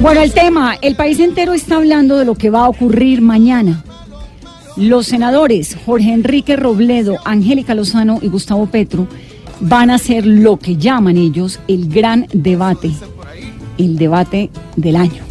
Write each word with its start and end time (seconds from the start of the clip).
Bueno, 0.00 0.22
el 0.22 0.32
tema, 0.32 0.78
el 0.80 0.96
país 0.96 1.20
entero 1.20 1.52
está 1.52 1.76
hablando 1.76 2.16
de 2.16 2.24
lo 2.24 2.36
que 2.36 2.48
va 2.48 2.64
a 2.64 2.68
ocurrir 2.70 3.20
mañana. 3.20 3.84
Los 4.76 5.08
senadores 5.08 5.76
Jorge 5.84 6.12
Enrique 6.14 6.56
Robledo, 6.56 7.18
Angélica 7.26 7.74
Lozano 7.74 8.18
y 8.22 8.28
Gustavo 8.28 8.66
Petro 8.66 9.06
van 9.60 9.90
a 9.90 9.96
hacer 9.96 10.24
lo 10.24 10.58
que 10.58 10.76
llaman 10.76 11.18
ellos 11.18 11.60
el 11.68 11.90
gran 11.90 12.28
debate, 12.32 12.92
el 13.76 13.98
debate 13.98 14.48
del 14.76 14.96
año, 14.96 15.22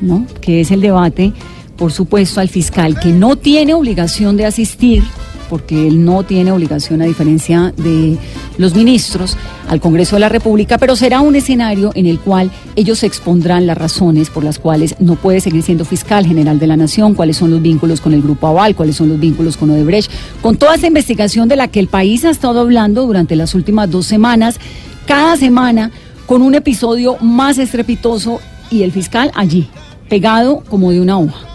¿no? 0.00 0.26
Que 0.40 0.62
es 0.62 0.70
el 0.70 0.80
debate, 0.80 1.34
por 1.76 1.92
supuesto, 1.92 2.40
al 2.40 2.48
fiscal 2.48 2.98
que 2.98 3.12
no 3.12 3.36
tiene 3.36 3.74
obligación 3.74 4.38
de 4.38 4.46
asistir 4.46 5.02
porque 5.48 5.86
él 5.86 6.04
no 6.04 6.22
tiene 6.22 6.52
obligación, 6.52 7.02
a 7.02 7.06
diferencia 7.06 7.72
de 7.76 8.16
los 8.58 8.74
ministros, 8.74 9.36
al 9.68 9.80
Congreso 9.80 10.16
de 10.16 10.20
la 10.20 10.28
República, 10.28 10.78
pero 10.78 10.96
será 10.96 11.20
un 11.20 11.36
escenario 11.36 11.90
en 11.94 12.06
el 12.06 12.18
cual 12.18 12.50
ellos 12.76 13.02
expondrán 13.02 13.66
las 13.66 13.78
razones 13.78 14.30
por 14.30 14.44
las 14.44 14.58
cuales 14.58 14.96
no 14.98 15.16
puede 15.16 15.40
seguir 15.40 15.62
siendo 15.62 15.84
fiscal 15.84 16.26
general 16.26 16.58
de 16.58 16.66
la 16.66 16.76
Nación, 16.76 17.14
cuáles 17.14 17.36
son 17.36 17.50
los 17.50 17.62
vínculos 17.62 18.00
con 18.00 18.12
el 18.14 18.22
Grupo 18.22 18.46
Aval, 18.46 18.74
cuáles 18.74 18.96
son 18.96 19.08
los 19.08 19.20
vínculos 19.20 19.56
con 19.56 19.70
Odebrecht, 19.70 20.10
con 20.40 20.56
toda 20.56 20.74
esa 20.74 20.86
investigación 20.86 21.48
de 21.48 21.56
la 21.56 21.68
que 21.68 21.80
el 21.80 21.88
país 21.88 22.24
ha 22.24 22.30
estado 22.30 22.60
hablando 22.60 23.06
durante 23.06 23.36
las 23.36 23.54
últimas 23.54 23.90
dos 23.90 24.06
semanas, 24.06 24.58
cada 25.06 25.36
semana 25.36 25.90
con 26.26 26.42
un 26.42 26.54
episodio 26.54 27.16
más 27.20 27.58
estrepitoso 27.58 28.40
y 28.70 28.82
el 28.82 28.92
fiscal 28.92 29.30
allí, 29.34 29.68
pegado 30.08 30.62
como 30.68 30.90
de 30.90 31.00
una 31.00 31.18
hoja. 31.18 31.53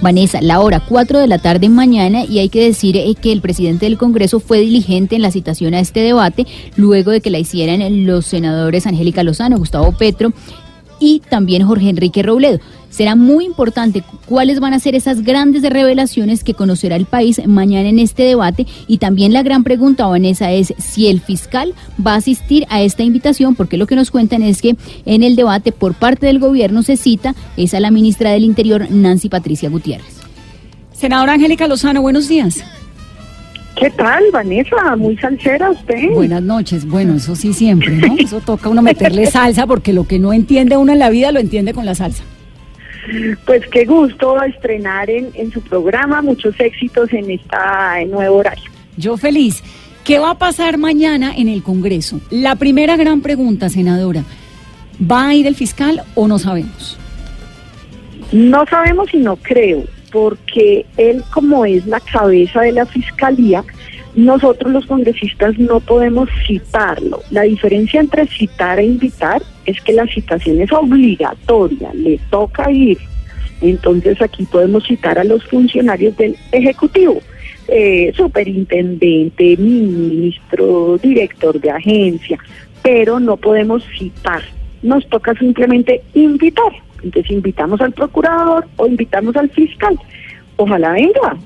Vanessa, 0.00 0.40
la 0.42 0.60
hora 0.60 0.80
4 0.80 1.18
de 1.18 1.26
la 1.26 1.38
tarde 1.38 1.68
mañana 1.68 2.24
y 2.24 2.38
hay 2.38 2.48
que 2.48 2.64
decir 2.64 2.96
eh, 2.96 3.14
que 3.14 3.32
el 3.32 3.40
presidente 3.40 3.86
del 3.86 3.98
Congreso 3.98 4.40
fue 4.40 4.60
diligente 4.60 5.16
en 5.16 5.22
la 5.22 5.30
citación 5.30 5.74
a 5.74 5.80
este 5.80 6.00
debate 6.00 6.46
luego 6.76 7.10
de 7.10 7.20
que 7.20 7.30
la 7.30 7.38
hicieran 7.38 8.06
los 8.06 8.26
senadores 8.26 8.86
Angélica 8.86 9.22
Lozano, 9.22 9.58
Gustavo 9.58 9.92
Petro 9.92 10.32
y 11.00 11.20
también 11.28 11.66
Jorge 11.66 11.88
Enrique 11.88 12.22
Robledo. 12.22 12.60
Será 12.90 13.14
muy 13.14 13.44
importante 13.44 14.02
cuáles 14.26 14.58
van 14.58 14.72
a 14.72 14.78
ser 14.78 14.94
esas 14.94 15.22
grandes 15.22 15.62
revelaciones 15.62 16.42
que 16.42 16.54
conocerá 16.54 16.96
el 16.96 17.04
país 17.04 17.40
mañana 17.46 17.88
en 17.90 17.98
este 17.98 18.22
debate 18.22 18.66
y 18.86 18.98
también 18.98 19.34
la 19.34 19.42
gran 19.42 19.64
pregunta, 19.64 20.06
Vanessa, 20.06 20.50
es 20.52 20.72
si 20.78 21.08
el 21.08 21.20
fiscal 21.20 21.74
va 22.04 22.14
a 22.14 22.16
asistir 22.16 22.64
a 22.70 22.80
esta 22.80 23.02
invitación, 23.02 23.54
porque 23.54 23.76
lo 23.76 23.86
que 23.86 23.96
nos 23.96 24.10
cuentan 24.10 24.42
es 24.42 24.62
que 24.62 24.76
en 25.04 25.22
el 25.22 25.36
debate 25.36 25.72
por 25.72 25.94
parte 25.94 26.26
del 26.26 26.38
gobierno 26.38 26.82
se 26.82 26.96
cita 26.96 27.34
es 27.56 27.74
a 27.74 27.80
la 27.80 27.90
ministra 27.90 28.30
del 28.30 28.44
Interior, 28.44 28.86
Nancy 28.90 29.28
Patricia 29.28 29.68
Gutiérrez. 29.68 30.16
Senadora 30.94 31.34
Angélica 31.34 31.66
Lozano, 31.66 32.00
buenos 32.00 32.28
días. 32.28 32.64
¿Qué 33.76 33.90
tal, 33.90 34.24
Vanessa? 34.32 34.96
Muy 34.96 35.16
salsera 35.18 35.70
usted. 35.70 36.10
Buenas 36.14 36.42
noches. 36.42 36.86
Bueno, 36.86 37.14
eso 37.14 37.36
sí 37.36 37.52
siempre, 37.52 37.90
¿no? 37.90 38.16
Eso 38.18 38.40
toca 38.40 38.70
uno 38.70 38.80
meterle 38.80 39.26
salsa 39.26 39.66
porque 39.66 39.92
lo 39.92 40.04
que 40.04 40.18
no 40.18 40.32
entiende 40.32 40.78
uno 40.78 40.92
en 40.92 40.98
la 40.98 41.10
vida 41.10 41.30
lo 41.30 41.40
entiende 41.40 41.74
con 41.74 41.84
la 41.84 41.94
salsa. 41.94 42.24
Pues 43.44 43.62
qué 43.70 43.84
gusto 43.84 44.42
estrenar 44.42 45.10
en, 45.10 45.52
su 45.52 45.60
programa, 45.60 46.22
muchos 46.22 46.58
éxitos 46.58 47.12
en 47.12 47.30
esta 47.30 48.02
nuevo 48.06 48.36
horario. 48.38 48.64
Yo 48.96 49.16
feliz. 49.16 49.62
¿Qué 50.04 50.20
va 50.20 50.30
a 50.30 50.38
pasar 50.38 50.78
mañana 50.78 51.32
en 51.36 51.48
el 51.48 51.62
Congreso? 51.62 52.20
La 52.30 52.54
primera 52.54 52.96
gran 52.96 53.20
pregunta, 53.20 53.68
senadora, 53.68 54.22
¿va 55.00 55.28
a 55.28 55.34
ir 55.34 55.46
el 55.48 55.56
fiscal 55.56 56.02
o 56.14 56.28
no 56.28 56.38
sabemos? 56.38 56.96
No 58.32 58.64
sabemos 58.66 59.12
y 59.12 59.18
no 59.18 59.36
creo, 59.36 59.84
porque 60.16 60.86
él 60.96 61.22
como 61.30 61.66
es 61.66 61.86
la 61.86 62.00
cabeza 62.00 62.62
de 62.62 62.72
la 62.72 62.86
fiscalía, 62.86 63.62
nosotros 64.14 64.72
los 64.72 64.86
congresistas 64.86 65.58
no 65.58 65.78
podemos 65.78 66.30
citarlo. 66.46 67.20
La 67.30 67.42
diferencia 67.42 68.00
entre 68.00 68.26
citar 68.26 68.78
e 68.78 68.86
invitar 68.86 69.42
es 69.66 69.78
que 69.82 69.92
la 69.92 70.06
citación 70.06 70.58
es 70.62 70.72
obligatoria, 70.72 71.92
le 71.92 72.18
toca 72.30 72.70
ir. 72.72 72.96
Entonces 73.60 74.22
aquí 74.22 74.46
podemos 74.46 74.86
citar 74.86 75.18
a 75.18 75.24
los 75.24 75.44
funcionarios 75.44 76.16
del 76.16 76.34
Ejecutivo, 76.50 77.20
eh, 77.68 78.10
superintendente, 78.16 79.54
ministro, 79.58 80.96
director 80.96 81.60
de 81.60 81.72
agencia, 81.72 82.38
pero 82.82 83.20
no 83.20 83.36
podemos 83.36 83.84
citar. 83.98 84.40
Nos 84.82 85.06
toca 85.10 85.34
simplemente 85.34 86.00
invitar. 86.14 86.85
Entonces 87.02 87.30
invitamos 87.30 87.80
al 87.80 87.92
procurador 87.92 88.66
o 88.76 88.86
invitamos 88.86 89.36
al 89.36 89.50
fiscal. 89.50 89.98
Ojalá 90.56 90.92
venga, 90.92 91.36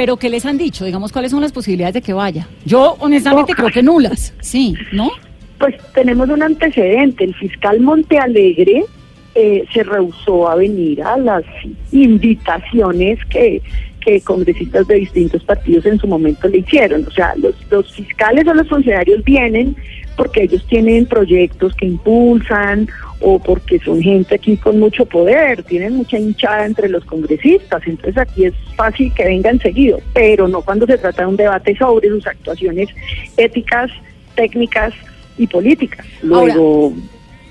pero 0.00 0.16
¿qué 0.16 0.30
les 0.30 0.46
han 0.46 0.56
dicho? 0.56 0.86
Digamos, 0.86 1.12
¿cuáles 1.12 1.30
son 1.30 1.42
las 1.42 1.52
posibilidades 1.52 1.92
de 1.92 2.00
que 2.00 2.14
vaya? 2.14 2.48
Yo 2.64 2.96
honestamente 3.00 3.52
creo 3.52 3.68
que 3.68 3.82
nulas, 3.82 4.32
sí, 4.40 4.74
¿no? 4.92 5.10
Pues 5.58 5.74
tenemos 5.92 6.30
un 6.30 6.42
antecedente. 6.42 7.24
El 7.24 7.34
fiscal 7.34 7.80
Montealegre 7.80 8.86
eh, 9.34 9.64
se 9.70 9.82
rehusó 9.82 10.48
a 10.48 10.54
venir 10.54 11.02
a 11.02 11.18
las 11.18 11.44
invitaciones 11.92 13.18
que, 13.26 13.60
que 14.00 14.22
congresistas 14.22 14.88
de 14.88 14.94
distintos 14.94 15.44
partidos 15.44 15.84
en 15.84 15.98
su 15.98 16.06
momento 16.06 16.48
le 16.48 16.60
hicieron. 16.60 17.06
O 17.06 17.10
sea, 17.10 17.34
los, 17.36 17.54
los 17.70 17.92
fiscales 17.92 18.46
o 18.46 18.54
los 18.54 18.68
funcionarios 18.70 19.22
vienen 19.22 19.76
porque 20.20 20.42
ellos 20.42 20.62
tienen 20.66 21.06
proyectos 21.06 21.74
que 21.74 21.86
impulsan 21.86 22.86
o 23.20 23.38
porque 23.38 23.78
son 23.78 24.02
gente 24.02 24.34
aquí 24.34 24.54
con 24.58 24.78
mucho 24.78 25.06
poder, 25.06 25.62
tienen 25.62 25.96
mucha 25.96 26.18
hinchada 26.18 26.66
entre 26.66 26.90
los 26.90 27.06
congresistas, 27.06 27.80
entonces 27.86 28.18
aquí 28.18 28.44
es 28.44 28.52
fácil 28.76 29.10
que 29.14 29.24
vengan 29.24 29.58
seguido, 29.60 29.98
pero 30.12 30.46
no 30.46 30.60
cuando 30.60 30.84
se 30.84 30.98
trata 30.98 31.22
de 31.22 31.28
un 31.28 31.36
debate 31.36 31.74
sobre 31.74 32.10
sus 32.10 32.26
actuaciones 32.26 32.90
éticas, 33.38 33.90
técnicas 34.34 34.92
y 35.38 35.46
políticas. 35.46 36.04
Luego 36.20 36.92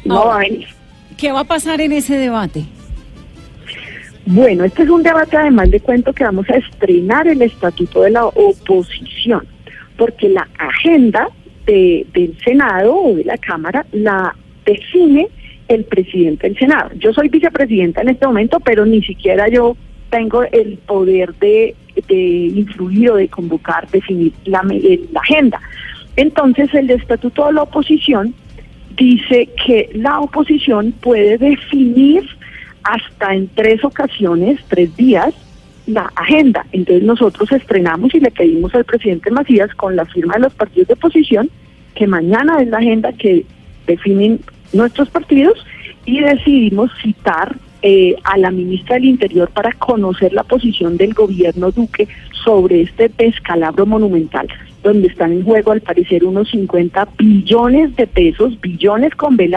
no 0.05 0.27
va 0.27 0.35
a 0.35 0.39
venir. 0.41 0.67
¿Qué 1.17 1.31
va 1.31 1.39
a 1.39 1.45
pasar 1.45 1.81
en 1.81 1.91
ese 1.91 2.19
debate? 2.19 2.65
Bueno, 4.27 4.63
este 4.63 4.83
es 4.83 4.89
un 4.89 5.01
debate 5.01 5.37
además 5.37 5.71
de 5.71 5.79
cuento 5.79 6.13
que 6.13 6.23
vamos 6.23 6.47
a 6.51 6.57
estrenar 6.57 7.27
el 7.27 7.41
estatuto 7.41 8.03
de 8.03 8.11
la 8.11 8.27
oposición, 8.27 9.47
porque 9.97 10.29
la 10.29 10.47
agenda 10.59 11.29
del 11.71 12.37
Senado 12.43 12.95
o 12.95 13.15
de 13.15 13.23
la 13.23 13.37
Cámara 13.37 13.85
la 13.91 14.35
define 14.65 15.27
el 15.67 15.83
presidente 15.85 16.47
del 16.47 16.57
Senado. 16.57 16.89
Yo 16.95 17.13
soy 17.13 17.29
vicepresidenta 17.29 18.01
en 18.01 18.09
este 18.09 18.25
momento, 18.25 18.59
pero 18.59 18.85
ni 18.85 19.01
siquiera 19.03 19.47
yo 19.47 19.77
tengo 20.09 20.43
el 20.43 20.77
poder 20.79 21.33
de, 21.35 21.75
influir 22.07 23.11
o 23.11 23.15
de 23.15 23.27
convocar, 23.27 23.87
definir 23.89 24.33
la, 24.45 24.63
la 24.63 25.19
agenda. 25.19 25.61
Entonces, 26.15 26.73
el 26.73 26.89
Estatuto 26.89 27.45
de 27.47 27.53
la 27.53 27.63
Oposición 27.63 28.33
dice 28.97 29.49
que 29.65 29.89
la 29.93 30.19
oposición 30.19 30.91
puede 30.91 31.37
definir 31.37 32.23
hasta 32.83 33.33
en 33.33 33.47
tres 33.49 33.83
ocasiones, 33.83 34.59
tres 34.67 34.95
días, 34.97 35.33
la 35.89 36.11
agenda. 36.15 36.65
Entonces 36.71 37.03
nosotros 37.03 37.51
estrenamos 37.51 38.13
y 38.13 38.19
le 38.19 38.31
pedimos 38.31 38.73
al 38.75 38.85
presidente 38.85 39.31
Macías 39.31 39.73
con 39.75 39.95
la 39.95 40.05
firma 40.05 40.35
de 40.35 40.41
los 40.41 40.53
partidos 40.53 40.87
de 40.87 40.93
oposición 40.93 41.49
que 41.95 42.07
mañana 42.07 42.61
es 42.61 42.69
la 42.69 42.77
agenda 42.77 43.11
que 43.13 43.45
definen 43.85 44.39
nuestros 44.71 45.09
partidos 45.09 45.65
y 46.05 46.21
decidimos 46.21 46.91
citar 47.01 47.57
eh, 47.81 48.15
a 48.23 48.37
la 48.37 48.51
ministra 48.51 48.95
del 48.95 49.05
Interior 49.05 49.49
para 49.49 49.71
conocer 49.73 50.33
la 50.33 50.43
posición 50.43 50.97
del 50.97 51.13
gobierno 51.13 51.71
Duque 51.71 52.07
sobre 52.43 52.81
este 52.81 53.09
descalabro 53.17 53.85
monumental, 53.85 54.47
donde 54.83 55.07
están 55.07 55.31
en 55.31 55.43
juego 55.43 55.71
al 55.71 55.81
parecer 55.81 56.23
unos 56.23 56.49
50 56.51 57.07
billones 57.17 57.95
de 57.95 58.07
pesos, 58.07 58.59
billones 58.59 59.15
con 59.15 59.37
B 59.37 59.49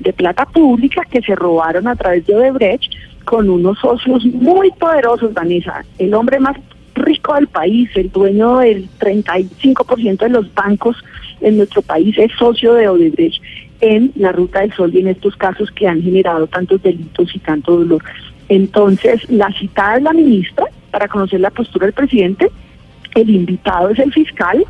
de 0.00 0.12
plata 0.12 0.46
pública 0.46 1.02
que 1.10 1.22
se 1.22 1.34
robaron 1.34 1.88
a 1.88 1.96
través 1.96 2.26
de 2.26 2.34
Odebrecht 2.34 2.92
con 3.24 3.48
unos 3.48 3.78
socios 3.78 4.24
muy 4.26 4.70
poderosos, 4.72 5.34
Vanessa, 5.34 5.84
el 5.98 6.14
hombre 6.14 6.40
más 6.40 6.56
rico 6.94 7.34
del 7.34 7.46
país, 7.46 7.88
el 7.94 8.10
dueño 8.10 8.58
del 8.58 8.88
35% 8.98 10.18
de 10.18 10.28
los 10.28 10.52
bancos 10.54 10.96
en 11.40 11.56
nuestro 11.56 11.82
país 11.82 12.16
es 12.18 12.30
socio 12.38 12.74
de 12.74 12.88
Odebrecht 12.88 13.42
en 13.80 14.12
la 14.16 14.32
Ruta 14.32 14.60
del 14.60 14.72
Sol 14.74 14.94
y 14.94 15.00
en 15.00 15.08
estos 15.08 15.36
casos 15.36 15.70
que 15.70 15.88
han 15.88 16.02
generado 16.02 16.46
tantos 16.46 16.82
delitos 16.82 17.34
y 17.34 17.38
tanto 17.38 17.76
dolor. 17.78 18.02
Entonces, 18.48 19.28
la 19.30 19.50
citada 19.58 19.96
es 19.96 20.02
la 20.02 20.12
ministra 20.12 20.66
para 20.90 21.08
conocer 21.08 21.40
la 21.40 21.50
postura 21.50 21.86
del 21.86 21.94
presidente, 21.94 22.50
el 23.14 23.30
invitado 23.30 23.90
es 23.90 23.98
el 23.98 24.12
fiscal 24.12 24.64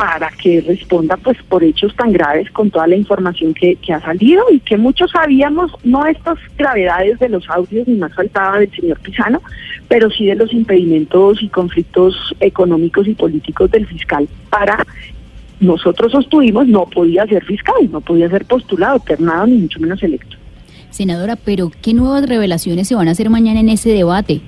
para 0.00 0.30
que 0.30 0.62
responda 0.62 1.18
pues 1.18 1.36
por 1.46 1.62
hechos 1.62 1.94
tan 1.94 2.10
graves 2.10 2.50
con 2.52 2.70
toda 2.70 2.86
la 2.86 2.96
información 2.96 3.52
que, 3.52 3.76
ha 3.92 4.00
salido 4.00 4.42
y 4.50 4.58
que 4.60 4.78
muchos 4.78 5.10
sabíamos, 5.10 5.72
no 5.84 6.06
estas 6.06 6.38
gravedades 6.56 7.18
de 7.18 7.28
los 7.28 7.46
audios 7.50 7.86
ni 7.86 7.96
más 7.96 8.14
faltaba 8.14 8.60
del 8.60 8.70
señor 8.70 8.98
Pisano, 9.00 9.42
pero 9.88 10.08
sí 10.10 10.24
de 10.24 10.36
los 10.36 10.54
impedimentos 10.54 11.42
y 11.42 11.50
conflictos 11.50 12.16
económicos 12.40 13.08
y 13.08 13.14
políticos 13.14 13.70
del 13.72 13.86
fiscal 13.86 14.26
para 14.48 14.86
nosotros 15.60 16.12
sostuvimos 16.12 16.66
no 16.66 16.86
podía 16.86 17.26
ser 17.26 17.44
fiscal, 17.44 17.90
no 17.92 18.00
podía 18.00 18.30
ser 18.30 18.46
postulado, 18.46 19.00
ternado, 19.00 19.48
ni 19.48 19.58
mucho 19.58 19.80
menos 19.80 20.02
electo. 20.02 20.34
Senadora, 20.88 21.36
pero 21.36 21.70
¿qué 21.82 21.92
nuevas 21.92 22.26
revelaciones 22.26 22.88
se 22.88 22.94
van 22.94 23.08
a 23.08 23.10
hacer 23.10 23.28
mañana 23.28 23.60
en 23.60 23.68
ese 23.68 23.90
debate? 23.90 24.40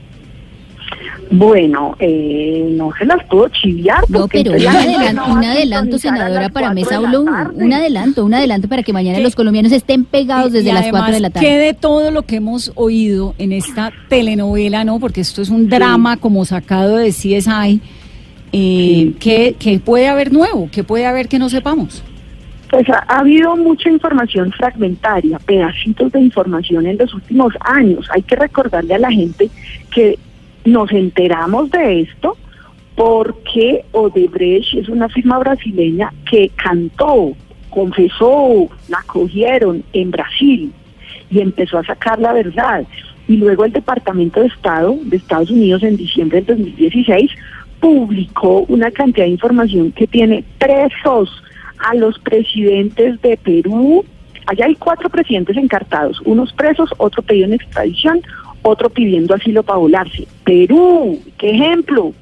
Bueno, 1.33 1.97
eh, 1.99 2.69
no 2.73 2.91
se 2.99 3.07
las 3.07 3.25
puedo 3.25 3.49
chiviar. 3.49 4.05
No, 4.11 4.29
pero 4.29 4.53
un 4.53 4.67
adelanto, 4.67 5.25
un 5.33 5.45
adelanto 5.45 5.99
senadora, 5.99 6.51
para 6.51 6.75
Mesa 6.75 7.01
Blue. 7.01 7.25
Un 7.55 7.73
adelanto, 7.73 8.25
un 8.27 8.35
adelanto 8.35 8.69
para 8.69 8.83
que 8.83 8.93
mañana 8.93 9.19
los 9.19 9.35
colombianos 9.35 9.73
estén 9.73 10.05
pegados 10.05 10.53
desde 10.53 10.75
las 10.75 10.89
4 10.89 11.15
de 11.15 11.21
la 11.21 11.31
tarde. 11.31 11.47
¿Qué 11.47 11.57
de 11.57 11.73
todo 11.73 12.11
lo 12.11 12.23
que 12.23 12.37
hemos 12.37 12.71
oído 12.75 13.35
en 13.39 13.53
esta 13.53 13.93
telenovela, 14.11 14.85
no? 14.85 15.01
Porque 15.01 15.23
esto 15.23 15.41
es 15.41 15.49
un 15.49 15.71
drama 15.71 16.19
como 16.19 16.45
sacado 16.45 16.97
de 16.97 17.09
CSI. 17.09 17.81
Eh, 18.53 19.15
¿qué, 19.19 19.81
puede 19.83 20.09
haber 20.09 20.33
nuevo? 20.33 20.69
¿Qué 20.71 20.85
puede 20.85 21.07
haber 21.07 21.29
que 21.29 21.39
no 21.39 21.49
sepamos? 21.49 22.05
Pues 22.69 22.87
ha, 22.91 23.05
habido 23.09 23.57
mucha 23.57 23.89
información 23.89 24.53
fragmentaria, 24.53 25.39
pedacitos 25.39 26.13
de 26.13 26.21
información 26.21 26.87
en 26.87 26.99
los 26.99 27.15
últimos 27.15 27.55
años. 27.61 28.07
Hay 28.11 28.21
que 28.21 28.37
recordarle 28.37 28.95
a 28.95 28.99
la 28.99 29.11
gente 29.11 29.49
que 29.91 30.19
nos 30.65 30.91
enteramos 30.93 31.71
de 31.71 32.03
esto 32.03 32.37
porque 32.95 33.85
Odebrecht 33.93 34.75
es 34.75 34.89
una 34.89 35.09
firma 35.09 35.39
brasileña 35.39 36.13
que 36.31 36.51
cantó, 36.51 37.33
confesó, 37.71 38.69
la 38.89 39.03
cogieron 39.07 39.83
en 39.93 40.11
Brasil 40.11 40.73
y 41.31 41.41
empezó 41.41 41.79
a 41.79 41.85
sacar 41.85 42.19
la 42.19 42.33
verdad. 42.33 42.85
Y 43.29 43.37
luego 43.37 43.65
el 43.65 43.73
Departamento 43.73 44.41
de 44.41 44.49
Estado 44.49 44.97
de 45.03 45.17
Estados 45.17 45.51
Unidos 45.51 45.83
en 45.83 45.97
diciembre 45.97 46.43
del 46.43 46.59
2016 46.59 47.31
publicó 47.81 48.61
una 48.69 48.91
cantidad 48.91 49.27
de 49.27 49.33
información 49.33 49.91
que 49.93 50.07
tiene 50.07 50.45
presos 50.59 51.31
a 51.79 51.95
los 51.95 52.19
presidentes 52.21 53.21
de 53.23 53.37
Perú. 53.37 54.05
Allá 54.47 54.67
hay 54.67 54.75
cuatro 54.77 55.09
presidentes 55.09 55.57
encartados, 55.57 56.21
unos 56.25 56.53
presos, 56.53 56.91
otro 56.99 57.23
pedido 57.23 57.47
en 57.47 57.55
extradición, 57.55 58.23
otro 58.63 58.91
pidiendo 58.91 59.35
asilo 59.35 59.63
para 59.63 59.79
volarse. 59.79 60.27
Perú, 60.45 61.21
qué 61.39 61.51
ejemplo. 61.51 62.13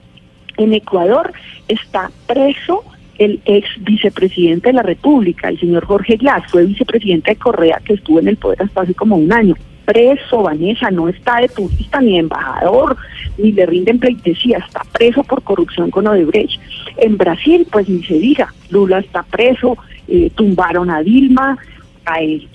En 0.56 0.74
Ecuador 0.74 1.32
está 1.68 2.10
preso 2.26 2.84
el 3.20 3.40
ex 3.44 3.68
vicepresidente 3.80 4.70
de 4.70 4.72
la 4.72 4.82
República, 4.82 5.48
el 5.50 5.60
señor 5.60 5.84
Jorge 5.84 6.16
Glass, 6.16 6.44
fue 6.50 6.64
vicepresidente 6.64 7.32
de 7.32 7.36
Correa 7.36 7.80
que 7.84 7.92
estuvo 7.92 8.18
en 8.18 8.28
el 8.28 8.38
poder 8.38 8.62
hasta 8.62 8.80
hace 8.80 8.94
como 8.94 9.16
un 9.16 9.30
año. 9.30 9.54
Preso, 9.84 10.42
Vanessa, 10.42 10.90
no 10.90 11.08
está 11.08 11.40
de 11.40 11.48
turista 11.48 12.00
ni 12.00 12.18
embajador, 12.18 12.96
ni 13.36 13.52
le 13.52 13.66
rinden 13.66 13.98
pleitesía, 13.98 14.58
está 14.58 14.82
preso 14.92 15.22
por 15.22 15.42
corrupción 15.42 15.90
con 15.90 16.06
Odebrecht. 16.06 16.60
En 16.96 17.18
Brasil, 17.18 17.66
pues 17.70 17.88
ni 17.88 18.02
se 18.04 18.14
diga, 18.14 18.54
Lula 18.70 19.00
está 19.00 19.22
preso, 19.24 19.76
eh, 20.08 20.30
tumbaron 20.34 20.90
a 20.90 21.02
Dilma, 21.02 21.58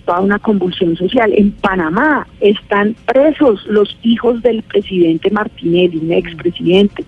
toda 0.06 0.22
una 0.22 0.40
convulsión 0.40 0.96
social. 0.96 1.34
En 1.34 1.52
Panamá 1.52 2.28
están 2.40 2.96
presos 3.06 3.66
los 3.68 3.98
hijos 4.04 4.42
del 4.42 4.64
presidente 4.64 5.30
Martinelli, 5.32 5.98
un 5.98 6.12
expresidente. 6.12 7.04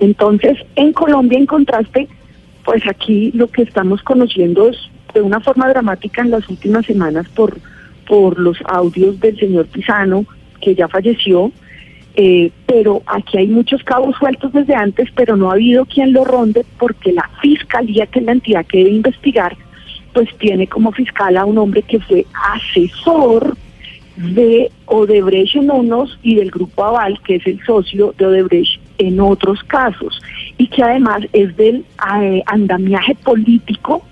Entonces, 0.00 0.58
en 0.76 0.92
Colombia, 0.92 1.38
en 1.38 1.46
contraste, 1.46 2.08
pues 2.64 2.86
aquí 2.86 3.32
lo 3.34 3.48
que 3.48 3.62
estamos 3.62 4.02
conociendo 4.02 4.68
es 4.68 4.76
de 5.14 5.22
una 5.22 5.40
forma 5.40 5.68
dramática 5.68 6.22
en 6.22 6.30
las 6.30 6.48
últimas 6.48 6.86
semanas 6.86 7.26
por, 7.30 7.58
por 8.06 8.38
los 8.38 8.58
audios 8.66 9.18
del 9.20 9.38
señor 9.38 9.66
Pisano, 9.66 10.24
que 10.60 10.74
ya 10.74 10.88
falleció, 10.88 11.50
eh, 12.14 12.50
pero 12.66 13.02
aquí 13.06 13.38
hay 13.38 13.46
muchos 13.46 13.82
cabos 13.84 14.16
sueltos 14.16 14.52
desde 14.52 14.74
antes, 14.74 15.08
pero 15.14 15.36
no 15.36 15.50
ha 15.50 15.54
habido 15.54 15.84
quien 15.86 16.12
lo 16.12 16.24
ronde 16.24 16.64
porque 16.78 17.12
la 17.12 17.30
fiscalía, 17.40 18.06
que 18.06 18.18
es 18.18 18.24
la 18.24 18.32
entidad 18.32 18.66
que 18.66 18.78
debe 18.78 18.90
investigar, 18.90 19.56
pues 20.12 20.28
tiene 20.38 20.66
como 20.66 20.92
fiscal 20.92 21.36
a 21.36 21.44
un 21.44 21.58
hombre 21.58 21.82
que 21.82 22.00
fue 22.00 22.26
asesor 22.54 23.56
de 24.16 24.70
Odebrecht 24.86 25.56
en 25.56 25.70
unos 25.70 26.18
y 26.22 26.34
del 26.34 26.50
Grupo 26.50 26.84
Aval, 26.84 27.20
que 27.22 27.36
es 27.36 27.46
el 27.46 27.64
socio 27.64 28.14
de 28.18 28.26
Odebrecht 28.26 28.80
en 28.98 29.20
otros 29.20 29.62
casos, 29.64 30.20
y 30.56 30.66
que 30.66 30.82
además 30.82 31.22
es 31.32 31.56
del 31.56 31.84
eh, 32.20 32.42
andamiaje 32.46 33.14
político 33.14 34.02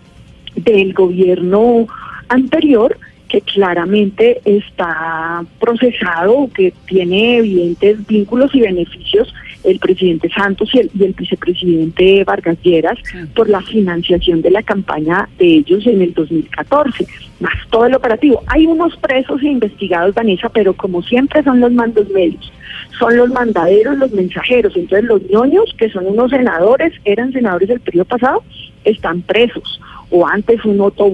del 0.55 0.93
gobierno 0.93 1.87
anterior 2.29 2.97
que 3.29 3.41
claramente 3.41 4.41
está 4.45 5.45
procesado, 5.59 6.49
que 6.55 6.73
tiene 6.87 7.39
evidentes 7.39 8.07
vínculos 8.07 8.55
y 8.55 8.61
beneficios 8.61 9.35
el 9.67 9.79
presidente 9.81 10.31
Santos 10.31 10.71
y 10.73 10.79
el, 10.79 11.13
vicepresidente 11.13 12.25
Vargas 12.25 12.57
Lleras 12.63 12.99
por 13.35 13.49
la 13.49 13.61
financiación 13.61 14.41
de 14.41 14.51
la 14.51 14.63
campaña 14.63 15.29
de 15.39 15.57
ellos 15.57 15.87
en 15.87 16.03
el 16.03 16.15
2014, 16.15 17.07
más 17.41 17.55
todo 17.71 17.87
el 17.87 17.95
operativo. 17.95 18.43
Hay 18.47 18.67
unos 18.67 18.97
presos 18.97 19.43
e 19.43 19.49
investigados, 19.49 20.15
Vanessa, 20.15 20.49
pero 20.49 20.73
como 20.73 21.03
siempre 21.03 21.43
son 21.43 21.61
los 21.61 21.73
mandos 21.73 22.09
medios, 22.11 22.53
son 22.99 23.17
los 23.17 23.29
mandaderos, 23.31 23.99
los 23.99 24.13
mensajeros. 24.13 24.77
Entonces 24.77 25.05
los 25.05 25.23
ñoños, 25.31 25.75
que 25.77 25.91
son 25.91 26.07
unos 26.07 26.31
senadores, 26.31 26.93
eran 27.05 27.33
senadores 27.33 27.69
del 27.69 27.81
periodo 27.81 28.05
pasado, 28.07 28.45
están 28.85 29.23
presos. 29.23 29.81
O 30.11 30.27
antes 30.27 30.65
un 30.65 30.81
Otto 30.81 31.13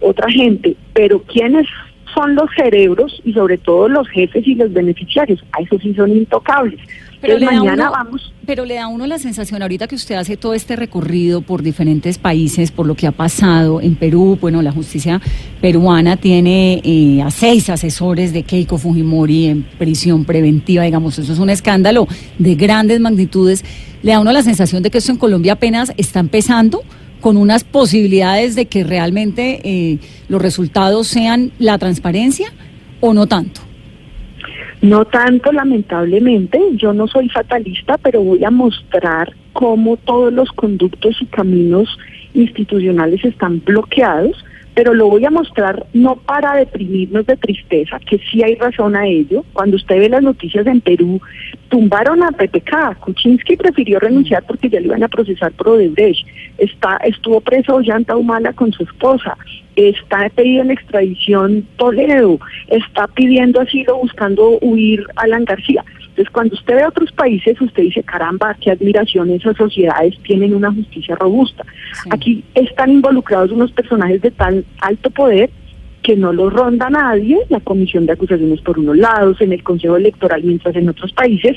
otra 0.00 0.30
gente. 0.30 0.74
Pero 0.94 1.20
¿quiénes 1.22 1.66
son 2.14 2.34
los 2.34 2.50
cerebros 2.56 3.20
y 3.24 3.34
sobre 3.34 3.58
todo 3.58 3.88
los 3.88 4.08
jefes 4.08 4.46
y 4.46 4.54
los 4.54 4.72
beneficiarios? 4.72 5.44
A 5.52 5.62
eso 5.62 5.78
sí 5.78 5.92
son 5.94 6.10
intocables. 6.10 6.80
Pero 7.20 7.38
le, 7.38 7.46
mañana 7.46 7.90
vamos. 7.90 8.32
pero 8.46 8.64
le 8.64 8.74
da 8.74 8.86
uno 8.86 9.06
la 9.06 9.18
sensación, 9.18 9.60
ahorita 9.60 9.88
que 9.88 9.96
usted 9.96 10.14
hace 10.14 10.36
todo 10.36 10.54
este 10.54 10.76
recorrido 10.76 11.40
por 11.40 11.62
diferentes 11.62 12.16
países, 12.16 12.70
por 12.70 12.86
lo 12.86 12.94
que 12.94 13.06
ha 13.06 13.12
pasado 13.12 13.80
en 13.80 13.96
Perú, 13.96 14.38
bueno, 14.40 14.62
la 14.62 14.70
justicia 14.70 15.20
peruana 15.60 16.16
tiene 16.16 16.80
eh, 16.84 17.22
a 17.22 17.30
seis 17.30 17.70
asesores 17.70 18.32
de 18.32 18.44
Keiko 18.44 18.78
Fujimori 18.78 19.46
en 19.46 19.62
prisión 19.62 20.24
preventiva, 20.24 20.84
digamos, 20.84 21.18
eso 21.18 21.32
es 21.32 21.38
un 21.38 21.50
escándalo 21.50 22.06
de 22.38 22.54
grandes 22.54 23.00
magnitudes. 23.00 23.64
Le 24.02 24.12
da 24.12 24.20
uno 24.20 24.30
la 24.30 24.42
sensación 24.42 24.82
de 24.84 24.90
que 24.90 24.98
esto 24.98 25.10
en 25.10 25.18
Colombia 25.18 25.54
apenas 25.54 25.92
está 25.96 26.20
empezando 26.20 26.82
con 27.20 27.36
unas 27.36 27.64
posibilidades 27.64 28.54
de 28.54 28.66
que 28.66 28.84
realmente 28.84 29.60
eh, 29.64 29.98
los 30.28 30.40
resultados 30.40 31.08
sean 31.08 31.50
la 31.58 31.78
transparencia 31.78 32.52
o 33.00 33.12
no 33.12 33.26
tanto. 33.26 33.67
No 34.80 35.04
tanto, 35.04 35.50
lamentablemente, 35.50 36.60
yo 36.74 36.92
no 36.92 37.08
soy 37.08 37.28
fatalista, 37.28 37.98
pero 37.98 38.22
voy 38.22 38.44
a 38.44 38.50
mostrar 38.50 39.34
cómo 39.52 39.96
todos 39.96 40.32
los 40.32 40.50
conductos 40.52 41.20
y 41.20 41.26
caminos 41.26 41.98
institucionales 42.34 43.24
están 43.24 43.60
bloqueados 43.64 44.44
pero 44.78 44.94
lo 44.94 45.08
voy 45.08 45.24
a 45.24 45.30
mostrar 45.30 45.86
no 45.92 46.14
para 46.14 46.54
deprimirnos 46.54 47.26
de 47.26 47.36
tristeza, 47.36 47.98
que 47.98 48.20
sí 48.30 48.44
hay 48.44 48.54
razón 48.54 48.94
a 48.94 49.08
ello. 49.08 49.44
Cuando 49.52 49.74
usted 49.74 49.98
ve 49.98 50.08
las 50.08 50.22
noticias 50.22 50.64
en 50.68 50.80
Perú, 50.80 51.20
tumbaron 51.68 52.22
a 52.22 52.30
PPK, 52.30 52.96
Kuczynski 53.00 53.56
prefirió 53.56 53.98
renunciar 53.98 54.44
porque 54.46 54.70
ya 54.70 54.78
le 54.78 54.86
iban 54.86 55.02
a 55.02 55.08
procesar 55.08 55.50
por 55.50 55.70
Odebrecht, 55.70 56.24
está, 56.58 56.96
estuvo 56.98 57.40
preso 57.40 57.74
Ollanta 57.74 58.14
Humala 58.14 58.52
con 58.52 58.72
su 58.72 58.84
esposa, 58.84 59.36
está 59.74 60.28
pedido 60.28 60.62
en 60.62 60.70
extradición 60.70 61.66
Toledo, 61.76 62.38
está 62.68 63.08
pidiendo 63.08 63.60
asilo 63.60 63.96
buscando 63.96 64.58
huir 64.60 65.04
Alan 65.16 65.44
García. 65.44 65.84
Entonces, 66.18 66.34
cuando 66.34 66.54
usted 66.56 66.74
ve 66.74 66.82
a 66.82 66.88
otros 66.88 67.12
países, 67.12 67.60
usted 67.60 67.84
dice, 67.84 68.02
caramba, 68.02 68.56
qué 68.60 68.72
admiración, 68.72 69.30
esas 69.30 69.56
sociedades 69.56 70.18
tienen 70.24 70.52
una 70.52 70.72
justicia 70.72 71.14
robusta. 71.14 71.64
Aquí 72.10 72.42
están 72.56 72.90
involucrados 72.90 73.52
unos 73.52 73.70
personajes 73.70 74.20
de 74.22 74.32
tal 74.32 74.64
alto 74.80 75.10
poder 75.10 75.48
que 76.02 76.16
no 76.16 76.32
los 76.32 76.52
ronda 76.52 76.90
nadie, 76.90 77.38
la 77.50 77.60
comisión 77.60 78.06
de 78.06 78.14
acusaciones 78.14 78.60
por 78.62 78.80
unos 78.80 78.96
lados, 78.96 79.40
en 79.40 79.52
el 79.52 79.62
Consejo 79.62 79.96
Electoral, 79.96 80.42
mientras 80.42 80.74
en 80.74 80.88
otros 80.88 81.12
países, 81.12 81.56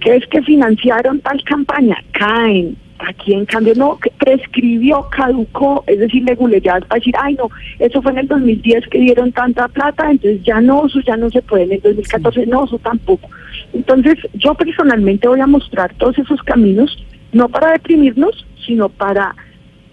que 0.00 0.16
es 0.16 0.26
que 0.26 0.42
financiaron 0.42 1.20
tal 1.20 1.44
campaña, 1.44 1.96
caen, 2.10 2.76
Aquí 3.08 3.32
en 3.32 3.46
cambio 3.46 3.74
no, 3.76 3.98
prescribió, 4.18 5.08
caducó, 5.10 5.84
es 5.86 5.98
decir, 5.98 6.24
ya 6.62 6.80
para 6.80 6.98
decir, 6.98 7.14
ay 7.18 7.34
no, 7.34 7.48
eso 7.78 8.02
fue 8.02 8.12
en 8.12 8.18
el 8.18 8.28
2010 8.28 8.88
que 8.88 8.98
dieron 8.98 9.32
tanta 9.32 9.68
plata, 9.68 10.10
entonces 10.10 10.42
ya 10.42 10.60
no, 10.60 10.86
eso 10.86 11.00
ya 11.00 11.16
no 11.16 11.30
se 11.30 11.40
puede, 11.42 11.64
en 11.64 11.72
el 11.72 11.80
2014 11.80 12.46
no, 12.46 12.64
eso 12.64 12.78
tampoco. 12.78 13.28
Entonces 13.72 14.18
yo 14.34 14.54
personalmente 14.54 15.28
voy 15.28 15.40
a 15.40 15.46
mostrar 15.46 15.94
todos 15.94 16.18
esos 16.18 16.42
caminos, 16.42 17.02
no 17.32 17.48
para 17.48 17.72
deprimirnos, 17.72 18.46
sino 18.66 18.88
para, 18.88 19.34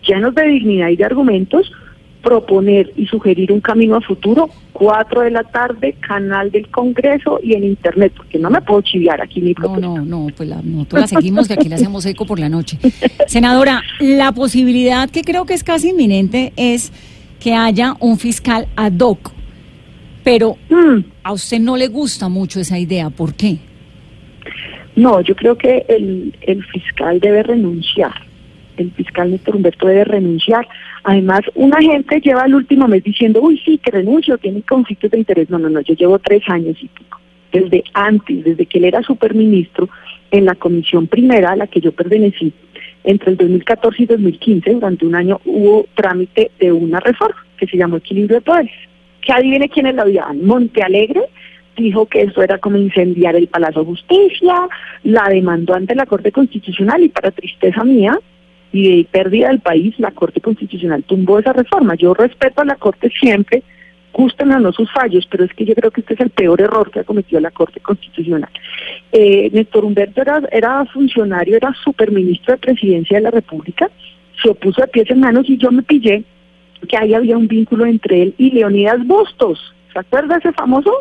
llenos 0.08 0.34
de 0.36 0.44
dignidad 0.44 0.90
y 0.90 0.96
de 0.96 1.06
argumentos, 1.06 1.72
proponer 2.28 2.92
y 2.98 3.06
sugerir 3.06 3.54
un 3.54 3.62
camino 3.62 3.96
a 3.96 4.02
futuro, 4.02 4.50
4 4.74 5.22
de 5.22 5.32
la 5.32 5.44
tarde, 5.44 5.96
canal 6.06 6.52
del 6.52 6.68
Congreso 6.68 7.40
y 7.42 7.54
en 7.54 7.64
Internet, 7.64 8.12
porque 8.18 8.38
no 8.38 8.50
me 8.50 8.62
puedo 8.62 8.82
chiviar 8.82 9.22
aquí 9.22 9.40
ni 9.40 9.54
No, 9.54 9.78
no, 9.78 10.02
no, 10.04 10.28
pues 10.36 10.50
la, 10.50 10.62
nosotros 10.62 11.02
la 11.02 11.08
seguimos, 11.08 11.48
que 11.48 11.54
aquí 11.54 11.70
le 11.70 11.76
hacemos 11.76 12.06
eco 12.06 12.26
por 12.26 12.38
la 12.38 12.50
noche. 12.50 12.78
Senadora, 13.28 13.82
la 14.02 14.34
posibilidad 14.34 15.10
que 15.10 15.22
creo 15.22 15.46
que 15.46 15.54
es 15.54 15.64
casi 15.64 15.92
inminente 15.92 16.52
es 16.58 16.92
que 17.40 17.54
haya 17.54 17.96
un 18.02 18.18
fiscal 18.18 18.68
ad 18.76 19.00
hoc, 19.00 19.32
pero 20.26 20.58
mm. 20.70 21.00
a 21.24 21.32
usted 21.32 21.62
no 21.62 21.78
le 21.78 21.88
gusta 21.88 22.28
mucho 22.28 22.60
esa 22.60 22.78
idea, 22.78 23.10
¿por 23.10 23.36
qué? 23.36 23.58
No, 24.98 25.22
yo 25.22 25.34
creo 25.34 25.58
que 25.58 25.86
el, 25.88 26.36
el 26.42 26.62
fiscal 26.66 27.22
debe 27.22 27.44
renunciar, 27.44 28.27
el 28.84 28.92
fiscal 28.92 29.32
Néstor 29.32 29.56
Humberto 29.56 29.88
debe 29.88 30.04
renunciar 30.04 30.68
Además, 31.10 31.40
una 31.56 31.82
gente 31.82 32.20
lleva 32.20 32.44
el 32.46 32.54
último 32.54 32.86
mes 32.86 33.02
diciendo, 33.02 33.40
uy, 33.42 33.58
sí, 33.64 33.78
que 33.78 33.92
renuncio, 33.92 34.38
tiene 34.38 34.62
conflictos 34.64 35.10
de 35.10 35.20
interés. 35.20 35.50
No, 35.50 35.58
no, 35.58 35.70
no, 35.70 35.80
yo 35.80 35.94
llevo 35.94 36.20
tres 36.20 36.44
años 36.50 36.76
y 36.82 36.88
pico 36.90 37.18
desde 37.54 37.82
antes, 37.94 38.44
desde 38.44 38.66
que 38.66 38.78
él 38.78 38.84
era 38.84 39.02
superministro, 39.02 39.88
en 40.32 40.44
la 40.44 40.56
comisión 40.56 41.08
primera 41.08 41.52
a 41.52 41.56
la 41.56 41.68
que 41.68 41.80
yo 41.80 41.94
pertenecí, 41.94 42.52
entre 43.06 43.32
el 43.32 43.38
2014 43.38 44.04
y 44.04 44.06
2015, 44.06 44.74
durante 44.74 45.06
un 45.06 45.16
año 45.16 45.40
hubo 45.46 45.86
trámite 45.96 46.52
de 46.60 46.74
una 46.74 47.00
reforma 47.00 47.42
que 47.58 47.68
se 47.68 47.78
llamó 47.78 47.96
Equilibrio 47.96 48.36
de 48.36 48.42
Poderes. 48.42 48.72
Que 49.22 49.32
adivine 49.32 49.70
quiénes 49.70 49.96
la 49.96 50.04
odiaban. 50.04 50.44
Monte 50.44 50.84
Alegre 50.84 51.22
dijo 51.78 52.06
que 52.08 52.24
eso 52.24 52.44
era 52.44 52.58
como 52.58 52.76
incendiar 52.76 53.38
el 53.38 53.48
Palacio 53.48 53.82
de 53.82 53.88
Justicia, 53.88 54.68
la 55.04 55.30
demandó 55.30 55.74
ante 55.74 55.96
la 55.96 56.06
Corte 56.06 56.34
Constitucional 56.34 57.02
y 57.02 57.08
para 57.08 57.32
tristeza 57.32 57.86
mía 57.86 58.20
y 58.72 58.98
de 58.98 59.04
pérdida 59.06 59.48
del 59.48 59.60
país, 59.60 59.94
la 60.00 60.12
Corte 60.12 60.42
Constitucional 60.42 61.04
tumbó 61.04 61.40
esa 61.40 61.54
reforma. 61.54 61.96
Yo 61.96 62.14
respeto 62.14 62.62
a 62.62 62.66
la 62.66 62.76
Corte 62.76 63.10
siempre, 63.20 63.64
gusten 64.14 64.52
o 64.52 64.60
no 64.60 64.72
sus 64.74 64.92
fallos, 64.92 65.28
pero 65.30 65.44
es 65.46 65.54
que 65.54 65.64
yo 65.66 65.74
creo 65.76 65.92
que 65.92 66.02
este 66.02 66.16
es 66.16 66.20
el 66.22 66.30
peor 66.32 66.60
error 66.60 66.90
que 66.92 67.00
ha 67.00 67.04
cometido 67.04 67.40
la 67.40 67.52
Corte 67.52 67.80
Constitucional. 67.80 68.50
Eh, 69.12 69.50
Néstor 69.54 69.86
Humberto 69.86 70.22
era, 70.22 70.42
era 70.52 70.86
funcionario, 70.86 71.56
era 71.56 71.74
superministro 71.84 72.54
de 72.54 72.58
Presidencia 72.60 73.18
de 73.18 73.24
la 73.24 73.32
República, 73.32 73.90
se 74.42 74.50
opuso 74.50 74.84
a 74.84 74.88
pies 74.88 75.10
en 75.12 75.20
manos 75.20 75.50
y 75.50 75.58
yo 75.58 75.72
me 75.72 75.84
pillé 75.84 76.24
que 76.88 76.98
ahí 76.98 77.14
había 77.14 77.38
un 77.38 77.48
vínculo 77.48 77.86
entre 77.86 78.22
él 78.24 78.36
y 78.38 78.52
Leonidas 78.52 79.06
Bustos. 79.06 79.60
¿Se 79.94 80.00
acuerda 80.00 80.38
ese 80.38 80.52
famoso? 80.54 80.92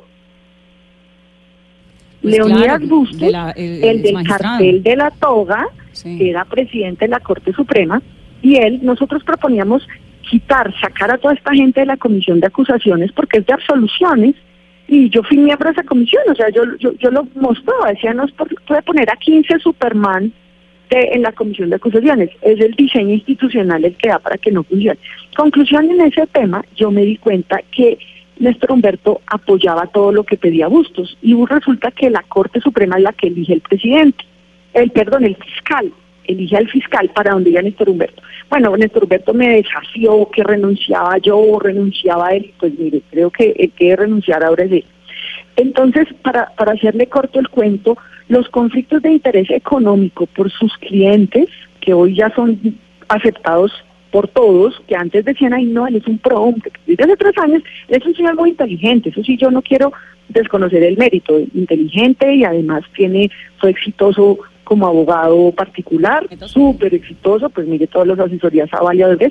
Pues 2.23 2.35
Leonidas 2.35 2.63
claro, 2.79 2.87
Bustos, 2.87 3.19
de 3.19 3.31
la- 3.31 3.51
el- 3.53 3.85
el 3.85 3.85
el 3.85 4.03
del 4.03 4.27
cartel 4.27 4.83
de 4.83 4.97
la 4.97 5.11
toga, 5.11 5.67
Que 6.19 6.31
era 6.31 6.45
presidente 6.45 7.05
de 7.07 7.11
la 7.11 7.21
Corte 7.21 7.53
Suprema, 7.53 8.03
y 8.43 8.57
él, 8.57 8.81
nosotros 8.83 9.25
proponíamos 9.25 9.87
quitar, 10.29 10.73
sacar 10.81 11.11
a 11.11 11.19
toda 11.19 11.35
esta 11.35 11.55
gente 11.55 11.81
de 11.81 11.87
la 11.87 11.97
comisión 11.97 12.41
de 12.41 12.49
acusaciones 12.49 13.13
porque 13.13 13.39
es 13.39 13.47
de 13.47 13.55
absoluciones, 13.55 14.35
y 14.89 15.09
yo 15.11 15.23
fui 15.23 15.37
miembro 15.37 15.67
de 15.69 15.73
esa 15.73 15.83
comisión, 15.85 16.23
o 16.31 16.35
sea, 16.35 16.49
yo, 16.51 16.63
yo, 16.79 16.93
yo 16.99 17.11
lo 17.11 17.27
mostraba, 17.35 17.91
decía, 17.91 18.13
no 18.15 18.27
puede 18.67 18.83
poner 18.83 19.11
a 19.11 19.17
15 19.17 19.59
Superman 19.59 20.33
de- 20.91 21.11
en 21.13 21.23
la 21.23 21.33
comisión 21.33 21.71
de 21.71 21.77
acusaciones, 21.77 22.31
es 22.43 22.61
el 22.61 22.73
diseño 22.75 23.15
institucional 23.15 23.85
el 23.85 23.97
que 23.97 24.09
da 24.09 24.19
para 24.19 24.37
que 24.39 24.53
no 24.53 24.63
funcione. 24.65 24.99
Conclusión 25.37 25.91
en 25.91 26.01
ese 26.03 26.27
tema, 26.29 26.65
yo 26.77 26.91
me 26.91 27.03
di 27.03 27.17
cuenta 27.17 27.61
que 27.73 27.99
Néstor 28.39 28.73
Humberto 28.73 29.23
apoyaba 29.27 29.87
todo 29.87 30.13
lo 30.13 30.25
que 30.25 30.37
pedía 30.37 30.69
Bustos, 30.69 31.17
y 31.23 31.35
resulta 31.47 31.91
que 31.91 32.11
la 32.11 32.23
Corte 32.23 32.61
Suprema 32.61 32.97
es 32.97 33.03
la 33.03 33.13
que 33.13 33.29
elige 33.29 33.55
el 33.55 33.61
presidente 33.61 34.25
el 34.77 34.91
perdón, 34.91 35.25
el 35.25 35.37
fiscal, 35.37 35.91
elige 36.25 36.57
al 36.57 36.69
fiscal 36.69 37.11
para 37.15 37.33
donde 37.33 37.51
iba 37.51 37.63
Néstor 37.63 37.89
Humberto. 37.89 38.23
Bueno, 38.51 38.77
Néstor 38.77 39.05
Humberto 39.05 39.33
me 39.33 39.49
desafió 39.57 40.29
que 40.31 40.45
renunciaba 40.45 41.19
yo 41.19 41.39
o 41.39 41.59
renunciaba 41.59 42.31
él, 42.31 42.53
pues 42.59 42.79
mire, 42.79 43.01
creo 43.11 43.31
que 43.31 43.55
el 43.59 43.73
que 43.73 43.97
renunciar 43.97 44.45
ahora 44.45 44.65
es 44.65 44.73
él. 44.73 44.85
Entonces, 45.57 46.07
para, 46.23 46.53
para 46.57 46.73
hacerle 46.73 47.07
corto 47.07 47.41
el 47.41 47.49
cuento, 47.49 47.97
los 48.29 48.49
conflictos 48.51 49.01
de 49.03 49.13
interés 49.13 49.51
económico 49.51 50.27
por 50.27 50.51
sus 50.51 50.77
clientes, 50.79 51.49
que 51.81 51.95
hoy 51.95 52.15
ya 52.15 52.31
son 52.35 52.79
aceptados 53.09 53.73
por 54.11 54.29
todos, 54.29 54.79
que 54.87 54.97
antes 54.97 55.25
decían, 55.25 55.55
ay 55.55 55.65
no, 55.65 55.87
él 55.87 55.97
es 55.97 56.07
un 56.07 56.19
pro, 56.19 56.43
hombre", 56.43 56.71
desde 56.87 57.05
hace 57.05 57.17
tres 57.17 57.39
años, 57.39 57.63
él 57.89 57.99
es 58.01 58.07
un 58.07 58.15
señor 58.15 58.35
muy 58.35 58.51
inteligente, 58.51 59.09
eso 59.09 59.23
sí, 59.23 59.39
yo 59.39 59.51
no 59.51 59.63
quiero 59.63 59.93
desconocer 60.29 60.83
el 60.83 60.97
mérito, 60.97 61.39
inteligente 61.39 62.35
y 62.35 62.45
además 62.45 62.83
tiene, 62.95 63.31
fue 63.59 63.71
exitoso 63.71 64.39
como 64.67 64.85
abogado 64.85 65.53
particular, 65.53 66.27
súper 66.47 66.93
exitoso, 66.93 67.49
pues 67.51 67.69
mire 67.69 67.87
todas 67.87 68.09
las 68.09 68.19
asesorías 68.19 68.69
a 68.73 68.83
Valia 68.83 69.07
de 69.07 69.31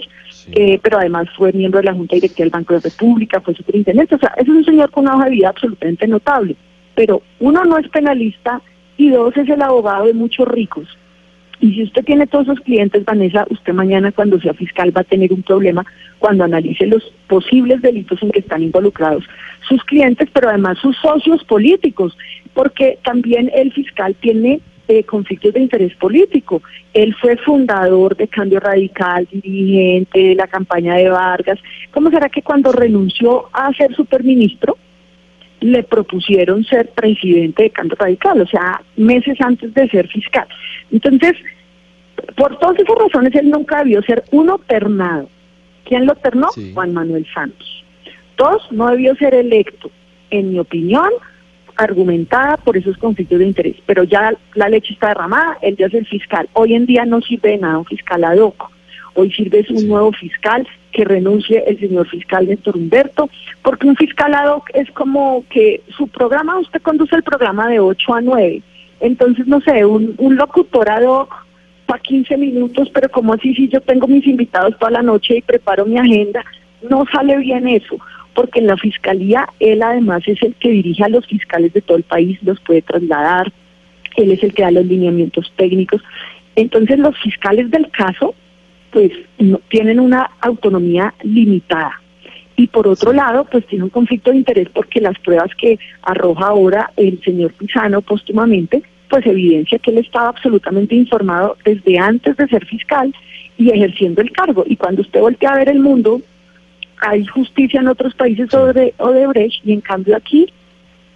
eh, 0.53 0.79
pero 0.81 0.97
además 0.97 1.27
fue 1.35 1.51
miembro 1.51 1.81
de 1.81 1.87
la 1.87 1.93
Junta 1.93 2.15
Directiva 2.15 2.45
del 2.45 2.51
Banco 2.51 2.73
de 2.73 2.79
República, 2.79 3.41
fue 3.41 3.53
superintendente, 3.53 4.15
o 4.15 4.17
sea, 4.17 4.33
es 4.37 4.47
un 4.47 4.63
señor 4.63 4.89
con 4.91 5.03
una 5.03 5.15
hoja 5.15 5.25
de 5.25 5.31
vida 5.31 5.49
absolutamente 5.49 6.07
notable, 6.07 6.55
pero 6.95 7.21
uno 7.41 7.65
no 7.65 7.77
es 7.77 7.89
penalista 7.89 8.61
y 8.95 9.09
dos 9.09 9.35
es 9.35 9.49
el 9.49 9.61
abogado 9.61 10.05
de 10.05 10.13
muchos 10.13 10.47
ricos. 10.47 10.87
Y 11.59 11.73
si 11.73 11.83
usted 11.83 12.05
tiene 12.05 12.27
todos 12.27 12.47
esos 12.47 12.61
clientes, 12.61 13.03
Vanessa, 13.03 13.45
usted 13.49 13.73
mañana 13.73 14.13
cuando 14.13 14.39
sea 14.39 14.53
fiscal 14.53 14.95
va 14.95 15.01
a 15.01 15.03
tener 15.03 15.33
un 15.33 15.43
problema 15.43 15.85
cuando 16.19 16.45
analice 16.45 16.85
los 16.85 17.03
posibles 17.27 17.81
delitos 17.81 18.23
en 18.23 18.31
que 18.31 18.39
están 18.39 18.63
involucrados 18.63 19.25
sus 19.67 19.83
clientes, 19.83 20.29
pero 20.31 20.47
además 20.47 20.77
sus 20.79 20.95
socios 20.97 21.43
políticos, 21.43 22.17
porque 22.53 22.99
también 23.03 23.51
el 23.53 23.73
fiscal 23.73 24.15
tiene 24.21 24.61
eh, 24.87 25.03
conflictos 25.03 25.53
de 25.53 25.61
interés 25.61 25.95
político. 25.95 26.61
Él 26.93 27.15
fue 27.19 27.37
fundador 27.37 28.15
de 28.15 28.27
Cambio 28.27 28.59
Radical, 28.59 29.27
dirigente 29.31 30.19
de 30.19 30.35
la 30.35 30.47
campaña 30.47 30.95
de 30.95 31.09
Vargas. 31.09 31.59
¿Cómo 31.91 32.09
será 32.09 32.29
que 32.29 32.41
cuando 32.41 32.71
renunció 32.71 33.49
a 33.53 33.73
ser 33.73 33.95
superministro, 33.95 34.77
le 35.61 35.83
propusieron 35.83 36.63
ser 36.65 36.89
presidente 36.91 37.63
de 37.63 37.69
Cambio 37.71 37.97
Radical, 37.99 38.41
o 38.41 38.47
sea, 38.47 38.81
meses 38.95 39.37
antes 39.41 39.73
de 39.73 39.89
ser 39.89 40.07
fiscal? 40.07 40.47
Entonces, 40.91 41.33
por 42.35 42.57
todas 42.59 42.79
esas 42.79 42.95
razones, 42.97 43.35
él 43.35 43.49
nunca 43.49 43.79
debió 43.79 44.01
ser 44.03 44.23
uno 44.31 44.59
ternado. 44.67 45.29
¿Quién 45.85 46.05
lo 46.05 46.15
ternó? 46.15 46.49
Sí. 46.53 46.71
Juan 46.73 46.93
Manuel 46.93 47.25
Santos. 47.33 47.83
Dos, 48.37 48.71
no 48.71 48.89
debió 48.89 49.15
ser 49.15 49.33
electo, 49.33 49.89
en 50.29 50.51
mi 50.51 50.59
opinión, 50.59 51.09
argumentada 51.77 52.57
por 52.57 52.77
esos 52.77 52.97
conflictos 52.97 53.39
de 53.39 53.47
interés. 53.47 53.75
Pero 53.85 54.03
ya 54.03 54.33
la 54.53 54.69
leche 54.69 54.93
está 54.93 55.09
derramada, 55.09 55.57
él 55.61 55.75
ya 55.77 55.87
es 55.87 55.93
el 55.93 56.05
fiscal. 56.05 56.49
Hoy 56.53 56.73
en 56.73 56.85
día 56.85 57.05
no 57.05 57.21
sirve 57.21 57.51
de 57.51 57.57
nada 57.57 57.79
un 57.79 57.85
fiscal 57.85 58.23
ad 58.23 58.37
hoc. 58.37 58.71
Hoy 59.13 59.31
sirve 59.31 59.59
es 59.59 59.69
un 59.69 59.87
nuevo 59.87 60.11
fiscal 60.11 60.67
que 60.91 61.05
renuncie 61.05 61.63
el 61.67 61.79
señor 61.79 62.07
fiscal 62.09 62.47
Néstor 62.47 62.75
Humberto, 62.75 63.29
porque 63.61 63.87
un 63.87 63.95
fiscal 63.95 64.33
ad 64.33 64.55
hoc 64.55 64.69
es 64.73 64.89
como 64.91 65.43
que 65.49 65.81
su 65.95 66.07
programa, 66.07 66.59
usted 66.59 66.81
conduce 66.81 67.15
el 67.15 67.23
programa 67.23 67.67
de 67.67 67.79
8 67.79 68.13
a 68.13 68.21
9. 68.21 68.61
Entonces, 68.99 69.47
no 69.47 69.61
sé, 69.61 69.85
un, 69.85 70.15
un 70.17 70.35
locutor 70.35 70.89
ad 70.89 71.03
hoc 71.03 71.45
para 71.85 72.01
15 72.01 72.37
minutos, 72.37 72.89
pero 72.93 73.09
como 73.09 73.33
así 73.33 73.53
si 73.55 73.67
yo 73.69 73.79
tengo 73.81 74.07
mis 74.07 74.25
invitados 74.25 74.77
toda 74.79 74.91
la 74.91 75.01
noche 75.01 75.37
y 75.37 75.41
preparo 75.41 75.85
mi 75.85 75.97
agenda, 75.97 76.43
no 76.89 77.05
sale 77.11 77.37
bien 77.37 77.67
eso, 77.67 77.97
porque 78.35 78.59
en 78.59 78.67
la 78.67 78.77
fiscalía 78.77 79.47
él 79.59 79.81
además 79.81 80.21
es 80.27 80.41
el 80.43 80.53
que 80.55 80.69
dirige 80.69 81.03
a 81.03 81.09
los 81.09 81.25
fiscales 81.25 81.73
de 81.73 81.81
todo 81.81 81.97
el 81.97 82.03
país, 82.03 82.37
los 82.43 82.59
puede 82.59 82.83
trasladar, 82.83 83.51
él 84.17 84.31
es 84.31 84.43
el 84.43 84.53
que 84.53 84.61
da 84.61 84.71
los 84.71 84.85
lineamientos 84.85 85.51
técnicos. 85.55 86.01
Entonces 86.55 86.99
los 86.99 87.17
fiscales 87.17 87.71
del 87.71 87.89
caso 87.89 88.35
pues 88.91 89.11
no, 89.39 89.59
tienen 89.69 89.99
una 89.99 90.29
autonomía 90.41 91.13
limitada. 91.23 92.01
Y 92.57 92.67
por 92.67 92.87
otro 92.87 93.11
lado, 93.11 93.45
pues 93.51 93.65
tiene 93.67 93.83
un 93.83 93.89
conflicto 93.89 94.31
de 94.31 94.37
interés 94.37 94.69
porque 94.73 95.01
las 95.01 95.19
pruebas 95.19 95.53
que 95.55 95.77
arroja 96.03 96.47
ahora 96.47 96.91
el 96.95 97.21
señor 97.21 97.51
Pisano 97.53 98.01
póstumamente, 98.01 98.83
pues 99.09 99.25
evidencia 99.25 99.79
que 99.79 99.91
él 99.91 99.97
estaba 99.97 100.29
absolutamente 100.29 100.95
informado 100.95 101.57
desde 101.65 101.99
antes 101.99 102.37
de 102.37 102.47
ser 102.47 102.65
fiscal 102.65 103.13
y 103.57 103.69
ejerciendo 103.69 104.21
el 104.21 104.31
cargo. 104.31 104.63
Y 104.65 104.77
cuando 104.77 105.01
usted 105.01 105.19
voltea 105.19 105.49
a 105.49 105.57
ver 105.57 105.69
el 105.69 105.79
mundo, 105.79 106.21
hay 107.05 107.25
justicia 107.25 107.79
en 107.79 107.87
otros 107.87 108.13
países 108.15 108.49
sobre 108.49 108.93
Odebrecht 108.97 109.65
y 109.65 109.73
en 109.73 109.81
cambio 109.81 110.15
aquí, 110.15 110.51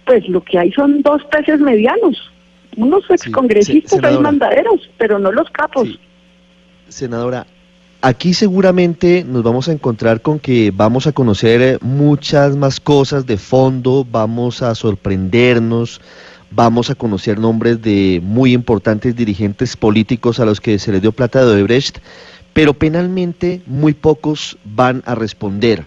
pues 0.06 0.28
lo 0.28 0.42
que 0.42 0.58
hay 0.58 0.70
son 0.72 1.02
dos 1.02 1.22
peces 1.24 1.60
medianos, 1.60 2.30
unos 2.76 3.04
excongresistas, 3.10 3.94
hay 3.94 3.98
senadora. 3.98 4.22
mandaderos, 4.22 4.90
pero 4.98 5.18
no 5.18 5.32
los 5.32 5.50
capos. 5.50 5.88
Sí. 5.88 5.98
Senadora, 6.88 7.46
aquí 8.02 8.34
seguramente 8.34 9.24
nos 9.26 9.42
vamos 9.42 9.68
a 9.68 9.72
encontrar 9.72 10.20
con 10.20 10.38
que 10.38 10.72
vamos 10.74 11.06
a 11.06 11.12
conocer 11.12 11.78
muchas 11.82 12.56
más 12.56 12.80
cosas 12.80 13.26
de 13.26 13.36
fondo, 13.36 14.06
vamos 14.08 14.62
a 14.62 14.74
sorprendernos, 14.74 16.00
vamos 16.50 16.90
a 16.90 16.94
conocer 16.94 17.38
nombres 17.38 17.82
de 17.82 18.20
muy 18.22 18.52
importantes 18.52 19.14
dirigentes 19.14 19.76
políticos 19.76 20.40
a 20.40 20.44
los 20.44 20.60
que 20.60 20.78
se 20.78 20.92
les 20.92 21.02
dio 21.02 21.12
plata 21.12 21.44
de 21.44 21.52
Odebrecht, 21.52 21.98
pero 22.52 22.74
penalmente 22.74 23.62
muy 23.66 23.94
pocos 23.94 24.58
van 24.64 25.02
a 25.06 25.14
responder. 25.14 25.86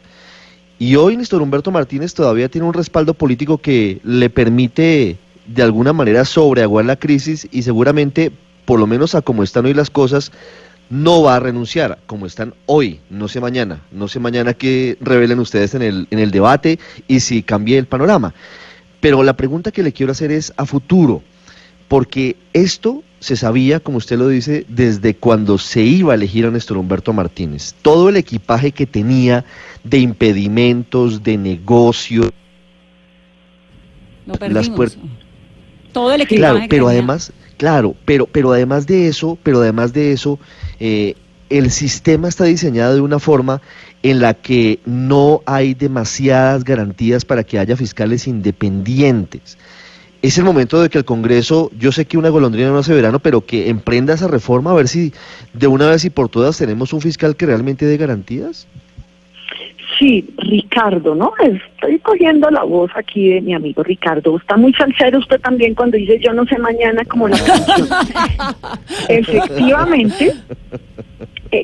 Y 0.80 0.96
hoy 0.96 1.18
Néstor 1.18 1.42
Humberto 1.42 1.72
Martínez 1.72 2.14
todavía 2.14 2.50
tiene 2.50 2.68
un 2.68 2.74
respaldo 2.74 3.14
político 3.14 3.58
que 3.58 4.00
le 4.04 4.30
permite 4.30 5.18
de 5.46 5.64
alguna 5.64 5.94
manera 5.94 6.26
sobreaguar 6.26 6.86
la 6.86 6.96
crisis 6.96 7.48
y 7.52 7.64
seguramente, 7.64 8.32
por 8.66 8.80
lo 8.80 8.88
menos 8.88 9.16
a 9.16 9.22
como 9.22 9.44
están 9.44 9.66
hoy 9.66 9.74
las 9.74 9.90
cosas, 9.90 10.32
no 10.90 11.24
va 11.24 11.36
a 11.36 11.40
renunciar 11.40 12.00
como 12.06 12.26
están 12.26 12.54
hoy, 12.66 13.00
no 13.10 13.28
sé 13.28 13.40
mañana, 13.40 13.82
no 13.92 14.08
sé 14.08 14.20
mañana 14.20 14.54
qué 14.54 14.98
revelen 15.02 15.40
ustedes 15.40 15.74
en 15.76 15.82
el, 15.82 16.08
en 16.12 16.20
el 16.20 16.32
debate 16.32 16.80
y 17.08 17.22
si 17.22 17.44
cambie 17.44 17.78
el 17.78 17.88
panorama. 17.88 18.34
Pero 19.00 19.24
la 19.24 19.34
pregunta 19.34 19.72
que 19.72 19.84
le 19.84 19.94
quiero 19.94 20.12
hacer 20.12 20.32
es 20.32 20.54
a 20.56 20.66
futuro, 20.66 21.24
porque 21.88 22.38
esto 22.54 23.04
se 23.24 23.38
sabía, 23.38 23.80
como 23.80 23.98
usted 24.00 24.18
lo 24.18 24.28
dice, 24.28 24.66
desde 24.68 25.16
cuando 25.16 25.58
se 25.58 25.82
iba 25.82 26.12
a 26.12 26.16
elegir 26.16 26.46
a 26.46 26.52
Néstor 26.52 26.78
Humberto 26.78 27.14
Martínez. 27.14 27.74
Todo 27.82 28.10
el 28.10 28.18
equipaje 28.18 28.74
que 28.74 28.86
tenía 28.86 29.46
de 29.86 30.00
impedimentos, 30.00 31.24
de 31.24 31.38
negocio, 31.38 32.24
Lo 34.26 34.34
las 34.34 34.68
perdimos. 34.68 34.78
puer- 34.78 34.98
Todo 35.94 36.12
el 36.14 36.22
equipo. 36.22 36.40
Claro, 36.40 36.60
pero 36.70 36.88
además, 36.90 37.32
claro, 37.58 37.96
pero, 38.04 38.26
pero 38.26 38.52
además 38.52 38.88
de 38.88 39.08
eso, 39.08 39.38
pero 39.42 39.62
además 39.62 39.94
de 39.94 40.12
eso, 40.12 40.38
eh, 40.82 41.16
el 41.50 41.72
sistema 41.72 42.28
está 42.28 42.44
diseñado 42.44 42.96
de 42.96 43.02
una 43.02 43.20
forma 43.20 43.62
en 44.02 44.20
la 44.20 44.34
que 44.34 44.80
no 44.86 45.42
hay 45.46 45.76
demasiadas 45.76 46.66
garantías 46.66 47.24
para 47.24 47.44
que 47.46 47.58
haya 47.58 47.78
fiscales 47.78 48.28
independientes. 48.28 49.58
Es 50.24 50.38
el 50.38 50.46
momento 50.46 50.82
de 50.82 50.90
que 50.90 50.98
el 50.98 51.04
Congreso, 51.04 51.70
yo 51.78 51.92
sé 51.92 52.06
que 52.06 52.18
una 52.18 52.30
golondrina 52.30 52.70
no 52.70 52.78
hace 52.78 52.94
verano, 52.94 53.20
pero 53.20 53.46
que 53.46 53.70
emprenda 53.70 54.14
esa 54.14 54.30
reforma 54.30 54.72
a 54.72 54.74
ver 54.74 54.88
si 54.88 55.12
de 55.54 55.68
una 55.68 55.90
vez 55.90 56.06
y 56.06 56.10
por 56.10 56.30
todas 56.30 56.58
tenemos 56.58 56.94
un 56.94 57.02
fiscal 57.02 57.36
que 57.36 57.46
realmente 57.46 57.86
dé 57.86 57.98
garantías. 57.98 58.66
Sí, 60.00 60.34
Ricardo, 60.38 61.14
¿no? 61.14 61.34
Estoy 61.40 62.00
cogiendo 62.00 62.50
la 62.50 62.64
voz 62.64 62.90
aquí 62.96 63.30
de 63.30 63.42
mi 63.42 63.54
amigo 63.54 63.84
Ricardo. 63.84 64.38
Está 64.38 64.56
muy 64.56 64.74
salsero 64.74 65.20
usted 65.20 65.42
también 65.42 65.76
cuando 65.76 65.98
dice 65.98 66.18
yo 66.20 66.32
no 66.34 66.46
sé 66.46 66.58
mañana 66.58 67.04
como 67.04 67.28
la 67.28 67.38
canción. 67.38 67.90
Efectivamente, 69.10 70.34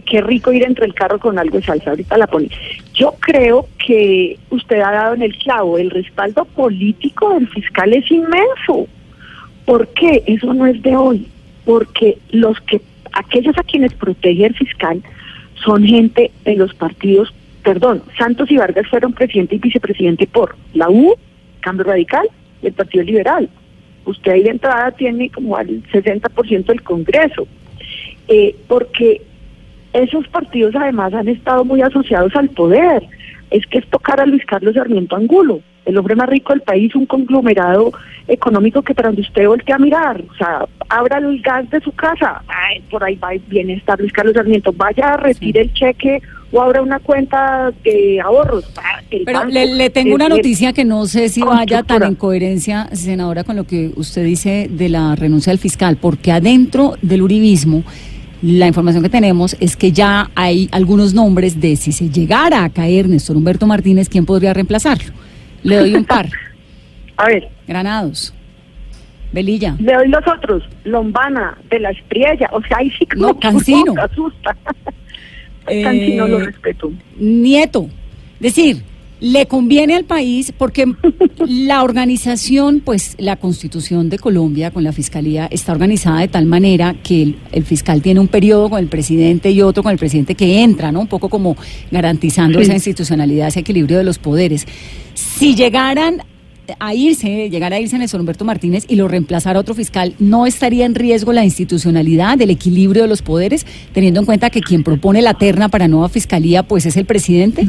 qué 0.06 0.22
rico 0.22 0.52
ir 0.52 0.64
entre 0.64 0.86
el 0.86 0.94
carro 0.94 1.20
con 1.20 1.38
algo 1.38 1.58
de 1.58 1.64
salsa. 1.64 1.92
Ahorita 1.92 2.18
la 2.18 2.28
pone. 2.28 2.50
Yo 2.94 3.16
creo 3.20 3.68
que 3.86 4.38
usted 4.50 4.80
ha 4.80 4.92
dado 4.92 5.16
en 5.16 5.24
el 5.24 5.38
clavo. 5.38 5.78
El 5.78 5.90
respaldo 5.90 6.46
político 6.46 7.34
del 7.34 7.48
fiscal 7.48 7.94
es 7.94 8.10
inmenso. 8.12 8.88
¿Por 9.66 9.88
qué? 9.90 10.24
Eso 10.26 10.54
no 10.54 10.66
es 10.66 10.82
de 10.82 10.96
hoy. 10.96 11.28
Porque 11.66 12.18
los 12.32 12.60
que, 12.62 12.82
aquellos 13.14 13.58
a 13.58 13.64
quienes 13.64 13.94
protege 13.94 14.46
el 14.46 14.56
fiscal 14.56 15.02
son 15.64 15.84
gente 15.84 16.32
de 16.46 16.56
los 16.56 16.74
partidos 16.74 17.34
perdón, 17.64 18.02
Santos 18.18 18.50
y 18.52 18.58
Vargas 18.58 18.88
fueron 18.88 19.14
presidente 19.14 19.56
y 19.56 19.60
vicepresidente 19.60 20.28
por 20.28 20.56
la 20.74 20.90
U, 20.90 21.16
Cambio 21.62 21.86
Radical 21.86 22.28
y 22.62 22.68
el 22.68 22.74
Partido 22.74 23.04
Liberal. 23.04 23.50
Usted 24.06 24.32
ahí 24.32 24.44
de 24.44 24.50
entrada 24.50 24.92
tiene 24.92 25.30
como 25.30 25.56
al 25.56 25.84
60% 25.84 26.66
del 26.66 26.82
Congreso, 26.82 27.48
eh, 28.28 28.56
porque 28.68 29.22
esos 29.94 30.28
partidos 30.28 30.76
además 30.76 31.14
han 31.14 31.28
estado 31.28 31.66
muy 31.66 31.82
asociados 31.82 32.36
al 32.36 32.50
poder. 32.50 33.04
Es 33.52 33.66
que 33.68 33.80
es 33.80 33.90
tocar 33.90 34.20
a 34.20 34.26
Luis 34.26 34.46
Carlos 34.46 34.76
Sarmiento 34.76 35.16
Angulo, 35.16 35.62
el 35.86 35.98
hombre 35.98 36.16
más 36.16 36.30
rico 36.30 36.54
del 36.54 36.62
país, 36.62 36.94
un 36.96 37.06
conglomerado 37.06 37.92
económico 38.28 38.84
que 38.84 38.94
para 38.94 39.10
donde 39.10 39.24
usted 39.24 39.48
voltea 39.48 39.76
a 39.76 39.80
mirar, 39.80 40.22
o 40.30 40.36
sea, 40.36 40.66
abra 40.88 41.18
el 41.18 41.42
gas 41.42 41.68
de 41.72 41.80
su 41.82 41.92
casa, 41.92 42.44
por 42.92 43.04
ahí 43.04 43.16
va, 43.16 43.30
viene 43.48 43.74
estar 43.74 44.00
Luis 44.00 44.14
Carlos 44.14 44.36
Sarmiento, 44.36 44.72
vaya, 44.72 45.18
retire 45.18 45.62
el 45.62 45.74
cheque 45.74 46.22
o 46.52 46.62
abra 46.62 46.82
una 46.82 47.00
cuenta 47.00 47.72
de 47.84 48.20
ahorros. 48.22 48.72
Pero 49.26 49.46
le, 49.46 49.90
tengo 49.90 50.16
una 50.16 50.30
noticia 50.30 50.74
que 50.74 50.86
no 50.86 51.06
sé 51.06 51.30
si 51.30 51.42
vaya 51.42 51.84
tan 51.84 52.04
en 52.04 52.16
coherencia, 52.16 52.88
senadora, 52.94 53.44
con 53.44 53.56
lo 53.56 53.66
que 53.66 53.92
usted 53.96 54.24
dice 54.24 54.68
de 54.70 54.90
la 54.90 55.16
renuncia 55.16 55.52
del 55.52 55.60
fiscal, 55.60 55.98
porque 55.98 56.32
adentro 56.32 56.96
del 57.02 57.22
uribismo 57.22 57.84
la 58.42 58.68
información 58.68 59.04
que 59.04 59.10
tenemos 59.10 59.58
es 59.60 59.76
que 59.76 59.92
ya 59.92 60.30
hay 60.36 60.70
algunos 60.72 61.14
nombres 61.14 61.60
de 61.60 61.76
si 61.76 61.92
se 61.92 62.10
llegara 62.10 62.64
a 62.64 62.70
caer 62.70 63.10
Néstor 63.10 63.36
Humberto 63.36 63.68
Martínez, 63.68 64.08
¿quién 64.08 64.26
podría 64.26 64.54
reemplazarlo? 64.54 65.14
Le 65.64 65.78
doy 65.78 65.96
un 65.96 66.06
par. 66.06 66.30
a 67.18 67.26
ver. 67.28 67.50
Granados. 67.68 68.34
Velilla. 69.32 69.76
Le 69.80 69.94
doy 69.94 70.08
los 70.08 70.26
otros. 70.28 70.64
Lombana, 70.86 71.58
de 71.70 71.80
la 71.80 71.92
Espriella. 71.92 72.50
O 72.52 72.62
sea, 72.64 72.78
ahí 72.78 72.90
sí 72.98 73.08
no, 73.16 73.38
Cancino. 73.40 73.94
asusta. 74.02 74.56
Cancino 75.66 76.28
lo 76.28 76.40
eh, 76.40 76.46
respeto. 76.46 76.92
Nieto. 77.18 77.90
Decir, 78.40 78.84
le 79.20 79.46
conviene 79.48 79.96
al 79.96 80.06
país 80.06 80.54
porque 80.58 80.86
la 81.48 81.84
organización, 81.84 82.82
pues 82.84 83.16
la 83.18 83.36
constitución 83.36 84.10
de 84.10 84.18
Colombia 84.18 84.72
con 84.72 84.84
la 84.84 84.92
fiscalía 84.92 85.48
está 85.52 85.72
organizada 85.72 86.22
de 86.22 86.28
tal 86.28 86.46
manera 86.46 86.96
que 87.04 87.36
el, 87.52 87.64
fiscal 87.64 88.02
tiene 88.02 88.20
un 88.20 88.28
periodo 88.28 88.70
con 88.70 88.80
el 88.80 88.88
presidente 88.88 89.52
y 89.52 89.62
otro 89.62 89.84
con 89.84 89.92
el 89.92 89.98
presidente 89.98 90.36
que 90.36 90.62
entra, 90.62 90.92
¿no? 90.92 91.02
Un 91.02 91.08
poco 91.08 91.30
como 91.30 91.56
garantizando 91.92 92.60
esa 92.60 92.74
institucionalidad, 92.74 93.50
ese 93.50 93.60
equilibrio 93.60 93.98
de 93.98 94.04
los 94.04 94.20
poderes. 94.20 94.66
Si 95.14 95.56
llegaran 95.56 96.24
a 96.80 96.94
irse, 96.94 97.50
llegara 97.50 97.78
a 97.78 97.80
irse 97.80 97.98
Néstor 97.98 98.20
Humberto 98.20 98.46
Martínez 98.46 98.86
y 98.88 98.96
lo 98.96 99.08
reemplazara 99.08 99.60
otro 99.60 99.74
fiscal, 99.74 100.14
¿no 100.20 100.46
estaría 100.46 100.86
en 100.86 100.96
riesgo 100.96 101.34
la 101.34 101.44
institucionalidad, 101.44 102.40
el 102.42 102.52
equilibrio 102.52 103.04
de 103.04 103.10
los 103.10 103.22
poderes, 103.22 103.66
teniendo 103.94 104.20
en 104.20 104.26
cuenta 104.26 104.50
que 104.50 104.62
quien 104.62 104.84
propone 104.84 105.22
la 105.22 105.34
terna 105.34 105.70
para 105.70 105.88
nueva 105.88 106.10
fiscalía, 106.10 106.64
pues 106.64 106.86
es 106.86 106.96
el 106.98 107.06
presidente? 107.06 107.68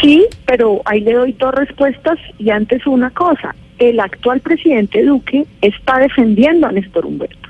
Sí, 0.00 0.24
pero 0.46 0.82
ahí 0.84 1.00
le 1.00 1.14
doy 1.14 1.32
dos 1.32 1.54
respuestas 1.54 2.18
y 2.38 2.50
antes 2.50 2.86
una 2.86 3.10
cosa. 3.10 3.54
El 3.78 3.98
actual 3.98 4.40
presidente 4.40 5.02
Duque 5.04 5.46
está 5.62 5.98
defendiendo 5.98 6.66
a 6.66 6.72
Néstor 6.72 7.06
Humberto. 7.06 7.48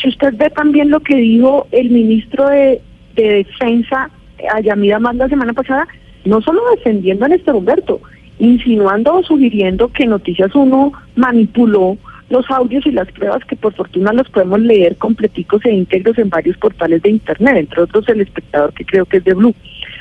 Si 0.00 0.08
usted 0.08 0.34
ve 0.36 0.50
también 0.50 0.90
lo 0.90 1.00
que 1.00 1.16
dijo 1.16 1.66
el 1.72 1.90
ministro 1.90 2.48
de, 2.48 2.80
Defensa, 3.14 4.10
Ayamida 4.54 4.98
Más, 4.98 5.14
la 5.16 5.28
semana 5.28 5.52
pasada, 5.52 5.86
no 6.24 6.40
solo 6.40 6.62
defendiendo 6.74 7.24
a 7.24 7.28
Néstor 7.28 7.56
Humberto, 7.56 8.00
insinuando 8.38 9.16
o 9.16 9.22
sugiriendo 9.22 9.88
que 9.88 10.06
Noticias 10.06 10.54
1 10.54 10.92
manipuló 11.16 11.98
los 12.30 12.48
audios 12.50 12.86
y 12.86 12.92
las 12.92 13.10
pruebas 13.12 13.44
que 13.44 13.56
por 13.56 13.74
fortuna 13.74 14.12
los 14.12 14.28
podemos 14.30 14.60
leer 14.60 14.96
completicos 14.96 15.64
e 15.66 15.72
íntegros 15.72 16.16
en 16.18 16.30
varios 16.30 16.56
portales 16.56 17.02
de 17.02 17.10
Internet, 17.10 17.56
entre 17.56 17.82
otros 17.82 18.08
el 18.08 18.22
espectador 18.22 18.72
que 18.72 18.84
creo 18.84 19.04
que 19.04 19.18
es 19.18 19.24
de 19.24 19.34
Blue 19.34 19.54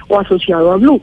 o 0.07 0.19
asociado 0.19 0.71
a 0.71 0.77
Blue. 0.77 1.01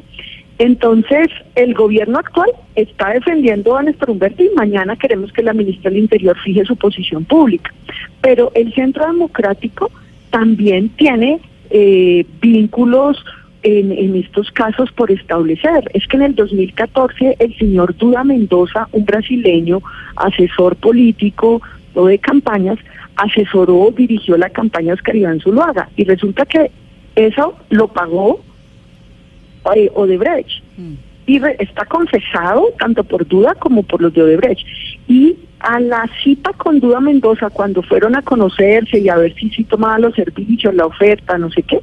Entonces, 0.58 1.28
el 1.54 1.74
gobierno 1.74 2.18
actual 2.18 2.50
está 2.74 3.10
defendiendo 3.10 3.76
a 3.76 3.82
Néstor 3.82 4.10
Humberto 4.10 4.42
y 4.42 4.50
mañana 4.56 4.96
queremos 4.96 5.32
que 5.32 5.42
la 5.42 5.52
ministra 5.52 5.90
del 5.90 6.00
Interior 6.00 6.38
fije 6.38 6.64
su 6.64 6.76
posición 6.76 7.24
pública. 7.24 7.72
Pero 8.22 8.52
el 8.54 8.72
Centro 8.72 9.06
Democrático 9.06 9.90
también 10.30 10.88
tiene 10.90 11.40
eh, 11.70 12.24
vínculos 12.40 13.22
en, 13.62 14.14
estos 14.16 14.50
casos 14.52 14.92
por 14.92 15.10
establecer. 15.10 15.90
Es 15.92 16.06
que 16.06 16.16
en 16.16 16.22
el 16.22 16.34
2014 16.34 17.36
el 17.38 17.56
señor 17.58 17.96
Duda 17.96 18.22
Mendoza, 18.22 18.88
un 18.92 19.04
brasileño, 19.04 19.82
asesor 20.14 20.76
político 20.76 21.60
o 21.94 22.06
de 22.06 22.18
campañas, 22.18 22.78
asesoró, 23.16 23.92
dirigió 23.96 24.36
la 24.36 24.50
campaña 24.50 24.94
Oscar 24.94 25.16
Iván 25.16 25.40
Zuluaga 25.40 25.88
y 25.96 26.04
resulta 26.04 26.46
que 26.46 26.70
eso 27.16 27.54
lo 27.70 27.88
pagó 27.88 28.40
eh, 29.74 29.90
Odebrecht. 29.94 30.62
Mm. 30.76 30.94
Y 31.28 31.40
está 31.58 31.84
confesado 31.86 32.72
tanto 32.78 33.02
por 33.02 33.26
Duda 33.26 33.54
como 33.56 33.82
por 33.82 34.00
los 34.00 34.14
de 34.14 34.22
Odebrecht. 34.22 34.64
Y 35.08 35.36
a 35.60 35.80
la 35.80 36.08
cita 36.22 36.52
con 36.52 36.78
Duda 36.78 37.00
Mendoza, 37.00 37.50
cuando 37.50 37.82
fueron 37.82 38.14
a 38.14 38.22
conocerse 38.22 38.98
y 38.98 39.08
a 39.08 39.16
ver 39.16 39.34
si 39.34 39.50
sí 39.50 39.64
tomaba 39.64 39.98
los 39.98 40.14
servicios, 40.14 40.74
la 40.74 40.86
oferta, 40.86 41.36
no 41.38 41.50
sé 41.50 41.62
qué, 41.62 41.80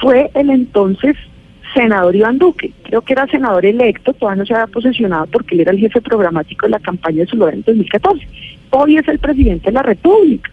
fue 0.00 0.30
el 0.34 0.50
entonces 0.50 1.16
senador 1.74 2.16
Iván 2.16 2.38
Duque. 2.38 2.72
Creo 2.84 3.02
que 3.02 3.12
era 3.12 3.26
senador 3.26 3.66
electo, 3.66 4.12
todavía 4.14 4.42
no 4.42 4.46
se 4.46 4.54
había 4.54 4.66
posesionado 4.66 5.26
porque 5.26 5.54
él 5.54 5.62
era 5.62 5.72
el 5.72 5.78
jefe 5.78 6.00
programático 6.00 6.66
de 6.66 6.70
la 6.70 6.80
campaña 6.80 7.24
de 7.24 7.26
su 7.26 7.46
en 7.48 7.62
2014. 7.62 8.26
Hoy 8.70 8.96
es 8.96 9.08
el 9.08 9.18
presidente 9.18 9.66
de 9.66 9.72
la 9.72 9.82
República. 9.82 10.50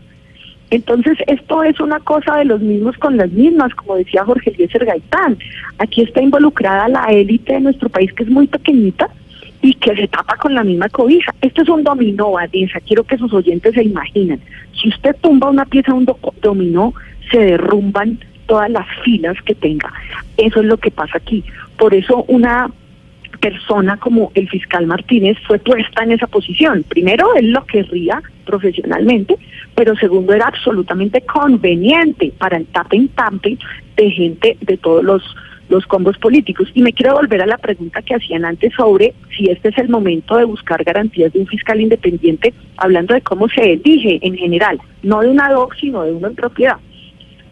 Entonces, 0.75 1.17
esto 1.27 1.63
es 1.63 1.79
una 1.79 2.01
cosa 2.01 2.35
de 2.35 2.43
los 2.43 2.59
mismos 2.59 2.97
con 2.97 3.15
las 3.15 3.31
mismas, 3.31 3.73
como 3.75 3.95
decía 3.95 4.25
Jorge 4.25 4.49
Eliezer 4.49 4.83
Gaitán. 4.83 5.38
Aquí 5.77 6.01
está 6.01 6.21
involucrada 6.21 6.89
la 6.89 7.05
élite 7.05 7.53
de 7.53 7.61
nuestro 7.61 7.88
país, 7.88 8.11
que 8.11 8.23
es 8.23 8.29
muy 8.29 8.45
pequeñita 8.47 9.07
y 9.61 9.73
que 9.75 9.95
se 9.95 10.09
tapa 10.09 10.35
con 10.35 10.53
la 10.53 10.65
misma 10.65 10.89
cobija. 10.89 11.33
Esto 11.39 11.61
es 11.61 11.69
un 11.69 11.83
dominó, 11.83 12.31
Vanessa, 12.31 12.81
quiero 12.81 13.05
que 13.05 13.17
sus 13.17 13.31
oyentes 13.31 13.73
se 13.73 13.83
imaginen. 13.83 14.41
Si 14.73 14.89
usted 14.89 15.15
tumba 15.21 15.49
una 15.49 15.63
pieza 15.65 15.93
de 15.93 15.99
un 15.99 16.07
dominó, 16.41 16.93
se 17.31 17.39
derrumban 17.39 18.19
todas 18.45 18.69
las 18.69 18.85
filas 19.05 19.38
que 19.45 19.55
tenga. 19.55 19.93
Eso 20.35 20.59
es 20.59 20.65
lo 20.65 20.75
que 20.75 20.91
pasa 20.91 21.17
aquí. 21.17 21.41
Por 21.77 21.93
eso 21.93 22.25
una 22.27 22.69
persona 23.35 23.97
como 23.97 24.31
el 24.35 24.49
fiscal 24.49 24.87
Martínez 24.87 25.37
fue 25.47 25.59
puesta 25.59 26.03
en 26.03 26.11
esa 26.11 26.27
posición. 26.27 26.83
Primero, 26.83 27.33
él 27.35 27.51
lo 27.51 27.65
querría 27.65 28.21
profesionalmente, 28.45 29.35
pero 29.75 29.95
segundo, 29.95 30.33
era 30.33 30.47
absolutamente 30.47 31.21
conveniente 31.21 32.31
para 32.37 32.57
el 32.57 32.65
tape 32.67 32.97
en 32.97 33.07
tape 33.09 33.57
de 33.97 34.11
gente 34.11 34.57
de 34.61 34.77
todos 34.77 35.03
los, 35.03 35.23
los 35.69 35.85
combos 35.85 36.17
políticos. 36.17 36.69
Y 36.73 36.81
me 36.81 36.93
quiero 36.93 37.15
volver 37.15 37.41
a 37.41 37.47
la 37.47 37.57
pregunta 37.57 38.01
que 38.01 38.15
hacían 38.15 38.45
antes 38.45 38.73
sobre 38.73 39.13
si 39.35 39.49
este 39.49 39.69
es 39.69 39.77
el 39.77 39.89
momento 39.89 40.37
de 40.37 40.45
buscar 40.45 40.83
garantías 40.83 41.33
de 41.33 41.39
un 41.39 41.47
fiscal 41.47 41.81
independiente, 41.81 42.53
hablando 42.77 43.13
de 43.13 43.21
cómo 43.21 43.49
se 43.49 43.73
elige 43.73 44.19
en 44.21 44.35
general, 44.35 44.79
no 45.03 45.21
de 45.21 45.29
una 45.29 45.49
DOC, 45.49 45.75
sino 45.75 46.03
de 46.03 46.11
uno 46.11 46.27
en 46.27 46.35
propiedad. 46.35 46.77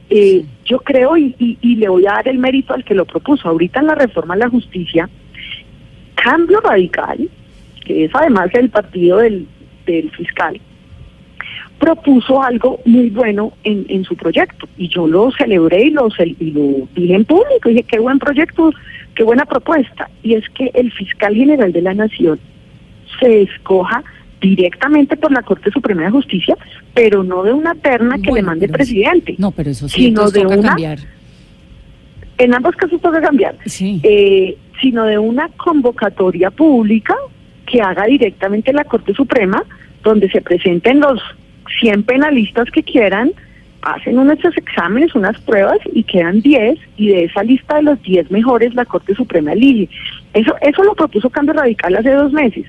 Eh, 0.09 0.45
yo 0.65 0.79
creo 0.79 1.17
y, 1.17 1.35
y, 1.39 1.75
le 1.75 1.89
voy 1.89 2.05
a 2.05 2.11
dar 2.11 2.27
el 2.27 2.37
mérito 2.37 2.73
al 2.73 2.83
que 2.83 2.93
lo 2.93 3.05
propuso. 3.05 3.49
Ahorita 3.49 3.79
en 3.79 3.87
la 3.87 3.95
reforma 3.95 4.35
a 4.35 4.37
la 4.37 4.49
justicia, 4.49 5.09
Cambio 6.23 6.61
Radical, 6.61 7.29
que 7.85 8.05
es 8.05 8.11
además 8.13 8.49
el 8.53 8.69
partido 8.69 9.17
del, 9.17 9.45
del 9.85 10.09
fiscal, 10.11 10.59
propuso 11.79 12.41
algo 12.41 12.79
muy 12.85 13.09
bueno 13.09 13.51
en, 13.65 13.85
en 13.89 14.05
su 14.05 14.15
proyecto 14.15 14.69
y 14.77 14.87
yo 14.87 15.05
lo 15.05 15.31
celebré 15.31 15.83
y 15.83 15.89
lo, 15.89 16.07
y 16.39 16.51
lo 16.51 16.87
dije 16.95 17.13
en 17.13 17.25
público, 17.25 17.67
dije 17.67 17.83
qué 17.83 17.99
buen 17.99 18.19
proyecto, 18.19 18.71
qué 19.15 19.23
buena 19.23 19.45
propuesta, 19.45 20.09
y 20.23 20.35
es 20.35 20.47
que 20.51 20.71
el 20.73 20.93
fiscal 20.93 21.35
general 21.35 21.73
de 21.73 21.81
la 21.81 21.93
Nación 21.93 22.39
se 23.19 23.41
escoja 23.41 24.01
directamente 24.39 25.17
por 25.17 25.33
la 25.33 25.41
Corte 25.41 25.71
Suprema 25.71 26.03
de 26.03 26.11
Justicia, 26.11 26.55
pero 26.93 27.21
no 27.23 27.43
de 27.43 27.51
una 27.51 27.75
terna 27.75 28.17
que 28.17 28.31
le 28.31 28.43
mande 28.43 28.67
el 28.67 28.71
presidente. 28.71 29.35
No, 29.37 29.51
pero 29.51 29.69
eso 29.71 29.89
sí, 29.89 30.05
sino 30.05 30.31
de 30.31 30.45
una, 30.45 30.69
cambiar. 30.69 30.99
En 32.37 32.53
ambos 32.53 32.75
casos 32.75 33.01
toca 33.01 33.21
cambiar. 33.21 33.57
Sí. 33.65 33.99
Eh, 34.03 34.57
sino 34.81 35.05
de 35.05 35.17
una 35.17 35.49
convocatoria 35.49 36.51
pública 36.51 37.15
que 37.65 37.81
haga 37.81 38.05
directamente 38.05 38.73
la 38.73 38.83
Corte 38.83 39.13
Suprema, 39.13 39.63
donde 40.03 40.29
se 40.29 40.41
presenten 40.41 40.99
los 40.99 41.21
100 41.79 42.03
penalistas 42.03 42.69
que 42.71 42.83
quieran, 42.83 43.31
hacen 43.81 44.17
unos 44.17 44.39
exámenes, 44.43 45.13
unas 45.15 45.39
pruebas 45.41 45.79
y 45.91 46.03
quedan 46.03 46.41
10 46.41 46.79
y 46.97 47.07
de 47.09 47.25
esa 47.25 47.43
lista 47.43 47.75
de 47.75 47.83
los 47.83 48.01
10 48.01 48.31
mejores 48.31 48.73
la 48.75 48.85
Corte 48.85 49.13
Suprema 49.15 49.53
elige. 49.53 49.89
Eso, 50.33 50.55
eso 50.61 50.83
lo 50.83 50.95
propuso 50.95 51.29
Cambio 51.29 51.53
Radical 51.53 51.95
hace 51.95 52.11
dos 52.11 52.31
meses 52.31 52.65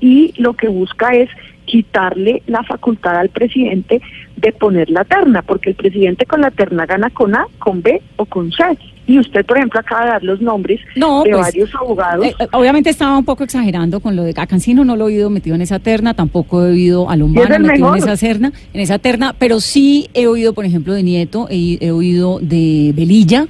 y 0.00 0.32
lo 0.38 0.54
que 0.54 0.68
busca 0.68 1.14
es 1.14 1.30
quitarle 1.66 2.42
la 2.46 2.62
facultad 2.62 3.16
al 3.16 3.28
presidente 3.28 4.00
de 4.36 4.52
poner 4.52 4.88
la 4.90 5.04
terna, 5.04 5.42
porque 5.42 5.70
el 5.70 5.76
presidente 5.76 6.24
con 6.24 6.40
la 6.40 6.50
terna 6.50 6.86
gana 6.86 7.10
con 7.10 7.34
A, 7.34 7.46
con 7.58 7.82
B 7.82 8.00
o 8.16 8.24
con 8.24 8.52
C. 8.52 8.64
Y 9.06 9.18
usted, 9.18 9.44
por 9.46 9.56
ejemplo, 9.56 9.80
acaba 9.80 10.04
de 10.04 10.10
dar 10.10 10.24
los 10.24 10.40
nombres 10.40 10.80
de 10.94 11.00
pues, 11.00 11.36
varios 11.36 11.74
abogados. 11.74 12.26
Eh, 12.26 12.34
eh, 12.38 12.46
obviamente 12.52 12.90
estaba 12.90 13.16
un 13.16 13.24
poco 13.24 13.44
exagerando 13.44 14.00
con 14.00 14.16
lo 14.16 14.24
de 14.24 14.34
Cancino, 14.34 14.84
no 14.84 14.96
lo 14.96 15.04
he 15.04 15.12
oído 15.14 15.30
metido 15.30 15.54
en 15.54 15.62
esa 15.62 15.78
terna, 15.78 16.14
tampoco 16.14 16.64
he 16.64 16.70
oído 16.70 17.08
a 17.08 17.16
Lombana 17.16 17.58
metido 17.58 17.94
en 17.94 18.02
esa, 18.02 18.16
terna, 18.16 18.52
en 18.72 18.80
esa 18.80 18.98
terna, 18.98 19.34
pero 19.38 19.60
sí 19.60 20.08
he 20.14 20.26
oído, 20.26 20.54
por 20.54 20.64
ejemplo, 20.64 20.92
de 20.92 21.02
Nieto, 21.02 21.46
he 21.50 21.90
oído 21.90 22.38
de 22.40 22.92
Velilla 22.94 23.46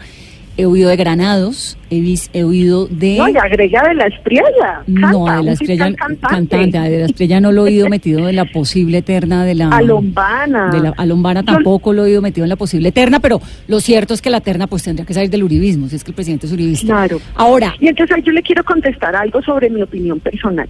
he 0.56 0.66
oído 0.66 0.88
de 0.88 0.96
Granados, 0.96 1.76
he, 1.90 2.14
he 2.32 2.44
oído 2.44 2.86
de... 2.86 3.18
No, 3.18 3.28
y 3.28 3.36
agrega 3.36 3.82
de 3.88 3.94
la 3.94 4.06
Estrella. 4.06 4.82
no, 4.86 5.26
de 5.26 5.42
la 5.42 5.52
Estrella, 5.52 5.92
cantante. 5.94 6.56
de 6.56 6.98
la 6.98 7.06
Estrella 7.06 7.40
no 7.40 7.52
lo 7.52 7.66
he 7.66 7.70
oído 7.70 7.88
metido 7.88 8.28
en 8.28 8.36
la 8.36 8.46
posible 8.46 8.98
eterna 8.98 9.44
de 9.44 9.54
la... 9.54 9.68
Alombana. 9.68 10.70
De 10.70 10.80
la 10.80 10.94
Alombana 10.96 11.42
tampoco 11.42 11.92
lo 11.92 12.02
he 12.02 12.10
oído 12.10 12.22
metido 12.22 12.44
en 12.44 12.50
la 12.50 12.56
posible 12.56 12.88
eterna, 12.88 13.20
pero 13.20 13.40
lo 13.68 13.80
cierto 13.80 14.14
es 14.14 14.22
que 14.22 14.30
la 14.30 14.40
terna 14.40 14.66
pues 14.66 14.82
tendría 14.82 15.04
que 15.04 15.14
salir 15.14 15.30
del 15.30 15.44
uribismo, 15.44 15.88
si 15.88 15.96
es 15.96 16.04
que 16.04 16.10
el 16.10 16.14
presidente 16.14 16.46
es 16.46 16.52
uribista. 16.52 16.86
Claro. 16.86 17.20
Ahora... 17.34 17.74
Y 17.80 17.88
entonces 17.88 18.16
yo 18.24 18.32
le 18.32 18.42
quiero 18.42 18.64
contestar 18.64 19.14
algo 19.14 19.42
sobre 19.42 19.68
mi 19.68 19.82
opinión 19.82 20.20
personal. 20.20 20.68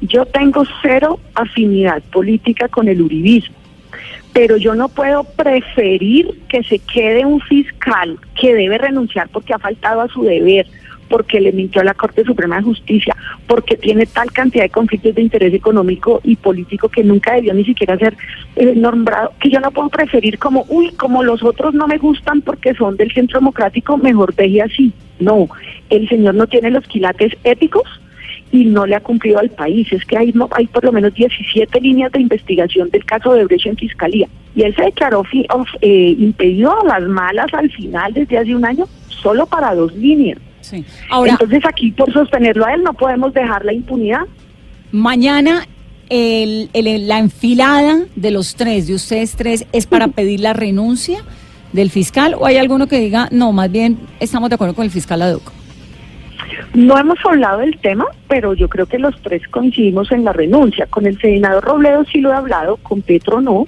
Yo 0.00 0.24
tengo 0.26 0.64
cero 0.82 1.18
afinidad 1.34 2.02
política 2.12 2.68
con 2.68 2.88
el 2.88 3.02
uribismo 3.02 3.57
pero 4.32 4.56
yo 4.56 4.74
no 4.74 4.88
puedo 4.88 5.24
preferir 5.24 6.40
que 6.48 6.62
se 6.62 6.78
quede 6.78 7.24
un 7.24 7.40
fiscal 7.40 8.18
que 8.40 8.54
debe 8.54 8.78
renunciar 8.78 9.28
porque 9.30 9.54
ha 9.54 9.58
faltado 9.58 10.00
a 10.00 10.08
su 10.08 10.22
deber, 10.22 10.66
porque 11.08 11.40
le 11.40 11.52
mintió 11.52 11.80
a 11.80 11.84
la 11.84 11.94
Corte 11.94 12.24
Suprema 12.24 12.56
de 12.56 12.62
Justicia, 12.62 13.16
porque 13.46 13.76
tiene 13.76 14.06
tal 14.06 14.30
cantidad 14.30 14.64
de 14.64 14.70
conflictos 14.70 15.14
de 15.14 15.22
interés 15.22 15.54
económico 15.54 16.20
y 16.22 16.36
político 16.36 16.88
que 16.88 17.02
nunca 17.02 17.34
debió 17.34 17.54
ni 17.54 17.64
siquiera 17.64 17.98
ser 17.98 18.16
eh, 18.56 18.74
nombrado, 18.76 19.32
que 19.40 19.50
yo 19.50 19.60
no 19.60 19.70
puedo 19.70 19.88
preferir 19.88 20.38
como, 20.38 20.66
uy, 20.68 20.90
como 20.92 21.22
los 21.22 21.42
otros 21.42 21.74
no 21.74 21.88
me 21.88 21.98
gustan 21.98 22.42
porque 22.42 22.74
son 22.74 22.96
del 22.96 23.12
centro 23.12 23.40
democrático, 23.40 23.96
mejor 23.96 24.34
deje 24.34 24.62
así. 24.62 24.92
No, 25.18 25.48
el 25.90 26.08
señor 26.08 26.36
no 26.36 26.46
tiene 26.46 26.70
los 26.70 26.86
quilates 26.86 27.36
éticos 27.42 27.88
y 28.50 28.64
no 28.64 28.86
le 28.86 28.96
ha 28.96 29.00
cumplido 29.00 29.38
al 29.38 29.50
país. 29.50 29.92
Es 29.92 30.04
que 30.04 30.16
hay, 30.16 30.32
no, 30.32 30.48
hay 30.52 30.66
por 30.66 30.84
lo 30.84 30.92
menos 30.92 31.14
17 31.14 31.80
líneas 31.80 32.12
de 32.12 32.20
investigación 32.20 32.90
del 32.90 33.04
caso 33.04 33.34
de 33.34 33.44
Brecht 33.44 33.66
en 33.66 33.76
Fiscalía. 33.76 34.28
Y 34.54 34.62
él 34.62 34.74
se 34.74 34.82
declaró 34.84 35.22
eh, 35.80 36.16
impedido 36.18 36.80
a 36.80 36.84
las 36.84 37.08
malas 37.08 37.46
al 37.52 37.70
final 37.70 38.12
desde 38.14 38.38
hace 38.38 38.54
un 38.54 38.64
año 38.64 38.86
solo 39.08 39.46
para 39.46 39.74
dos 39.74 39.94
líneas. 39.94 40.38
Sí. 40.60 40.84
Ahora, 41.10 41.32
Entonces 41.32 41.64
aquí 41.64 41.92
por 41.92 42.12
sostenerlo 42.12 42.66
a 42.66 42.74
él 42.74 42.82
no 42.82 42.92
podemos 42.94 43.32
dejar 43.32 43.64
la 43.64 43.72
impunidad. 43.72 44.22
Mañana 44.90 45.66
el, 46.08 46.70
la 46.72 47.18
enfilada 47.18 48.00
de 48.16 48.30
los 48.30 48.54
tres, 48.54 48.86
de 48.86 48.94
ustedes 48.94 49.36
tres, 49.36 49.66
es 49.72 49.86
para 49.86 50.08
pedir 50.08 50.40
la 50.40 50.52
renuncia 50.52 51.18
del 51.72 51.90
fiscal 51.90 52.34
o 52.34 52.46
hay 52.46 52.56
alguno 52.56 52.86
que 52.86 52.98
diga, 52.98 53.28
no, 53.30 53.52
más 53.52 53.70
bien 53.70 53.98
estamos 54.20 54.48
de 54.48 54.54
acuerdo 54.54 54.74
con 54.74 54.84
el 54.84 54.90
fiscal 54.90 55.20
Aduco. 55.20 55.52
No 56.74 56.98
hemos 56.98 57.18
hablado 57.24 57.60
del 57.60 57.78
tema, 57.78 58.06
pero 58.28 58.54
yo 58.54 58.68
creo 58.68 58.86
que 58.86 58.98
los 58.98 59.20
tres 59.22 59.46
coincidimos 59.48 60.12
en 60.12 60.24
la 60.24 60.32
renuncia. 60.32 60.86
Con 60.86 61.06
el 61.06 61.18
senador 61.18 61.64
Robledo 61.64 62.04
sí 62.04 62.20
lo 62.20 62.30
he 62.30 62.34
hablado, 62.34 62.76
con 62.78 63.02
Petro 63.02 63.40
no, 63.40 63.66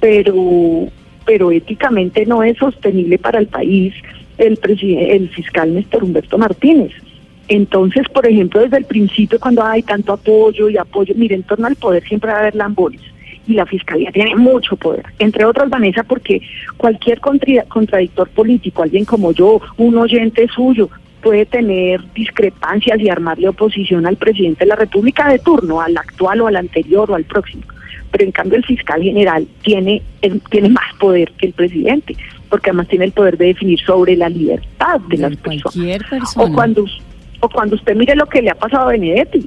pero, 0.00 0.88
pero 1.26 1.50
éticamente 1.50 2.24
no 2.26 2.42
es 2.42 2.56
sostenible 2.58 3.18
para 3.18 3.40
el 3.40 3.48
país 3.48 3.94
el, 4.38 4.58
el 4.62 5.28
fiscal 5.30 5.74
Néstor 5.74 6.04
Humberto 6.04 6.38
Martínez. 6.38 6.92
Entonces, 7.48 8.06
por 8.10 8.26
ejemplo, 8.26 8.60
desde 8.60 8.76
el 8.76 8.84
principio, 8.84 9.40
cuando 9.40 9.64
hay 9.64 9.82
tanto 9.82 10.12
apoyo 10.12 10.68
y 10.68 10.76
apoyo, 10.76 11.14
mire, 11.16 11.34
en 11.34 11.42
torno 11.42 11.66
al 11.66 11.76
poder 11.76 12.06
siempre 12.06 12.30
va 12.30 12.36
a 12.36 12.40
haber 12.40 12.54
lambones 12.54 13.00
y 13.46 13.54
la 13.54 13.64
fiscalía 13.64 14.12
tiene 14.12 14.36
mucho 14.36 14.76
poder. 14.76 15.06
Entre 15.18 15.44
otras, 15.44 15.70
Vanessa, 15.70 16.04
porque 16.04 16.42
cualquier 16.76 17.18
contradictor 17.20 18.28
político, 18.28 18.82
alguien 18.82 19.06
como 19.06 19.32
yo, 19.32 19.60
un 19.78 19.96
oyente 19.96 20.46
suyo, 20.48 20.90
puede 21.28 21.44
tener 21.44 22.00
discrepancias 22.14 22.98
y 23.00 23.10
armarle 23.10 23.48
oposición 23.48 24.06
al 24.06 24.16
presidente 24.16 24.64
de 24.64 24.70
la 24.70 24.76
República 24.76 25.28
de 25.28 25.38
turno, 25.38 25.78
al 25.78 25.94
actual 25.94 26.40
o 26.40 26.46
al 26.46 26.56
anterior 26.56 27.10
o 27.10 27.14
al 27.14 27.24
próximo. 27.24 27.64
Pero 28.10 28.24
en 28.24 28.32
cambio 28.32 28.56
el 28.56 28.64
fiscal 28.64 29.02
general 29.02 29.46
tiene, 29.60 30.00
tiene 30.48 30.70
más 30.70 30.94
poder 30.98 31.30
que 31.32 31.48
el 31.48 31.52
presidente, 31.52 32.16
porque 32.48 32.70
además 32.70 32.88
tiene 32.88 33.04
el 33.04 33.12
poder 33.12 33.36
de 33.36 33.48
definir 33.48 33.78
sobre 33.80 34.16
la 34.16 34.30
libertad 34.30 35.00
de, 35.00 35.18
las 35.18 35.36
personas. 35.36 36.34
O 36.34 36.50
cuando, 36.50 36.86
o 37.40 37.48
cuando 37.50 37.76
usted 37.76 37.94
mire 37.94 38.16
lo 38.16 38.24
que 38.24 38.40
le 38.40 38.48
ha 38.48 38.54
pasado 38.54 38.88
a 38.88 38.92
Benedetti. 38.92 39.46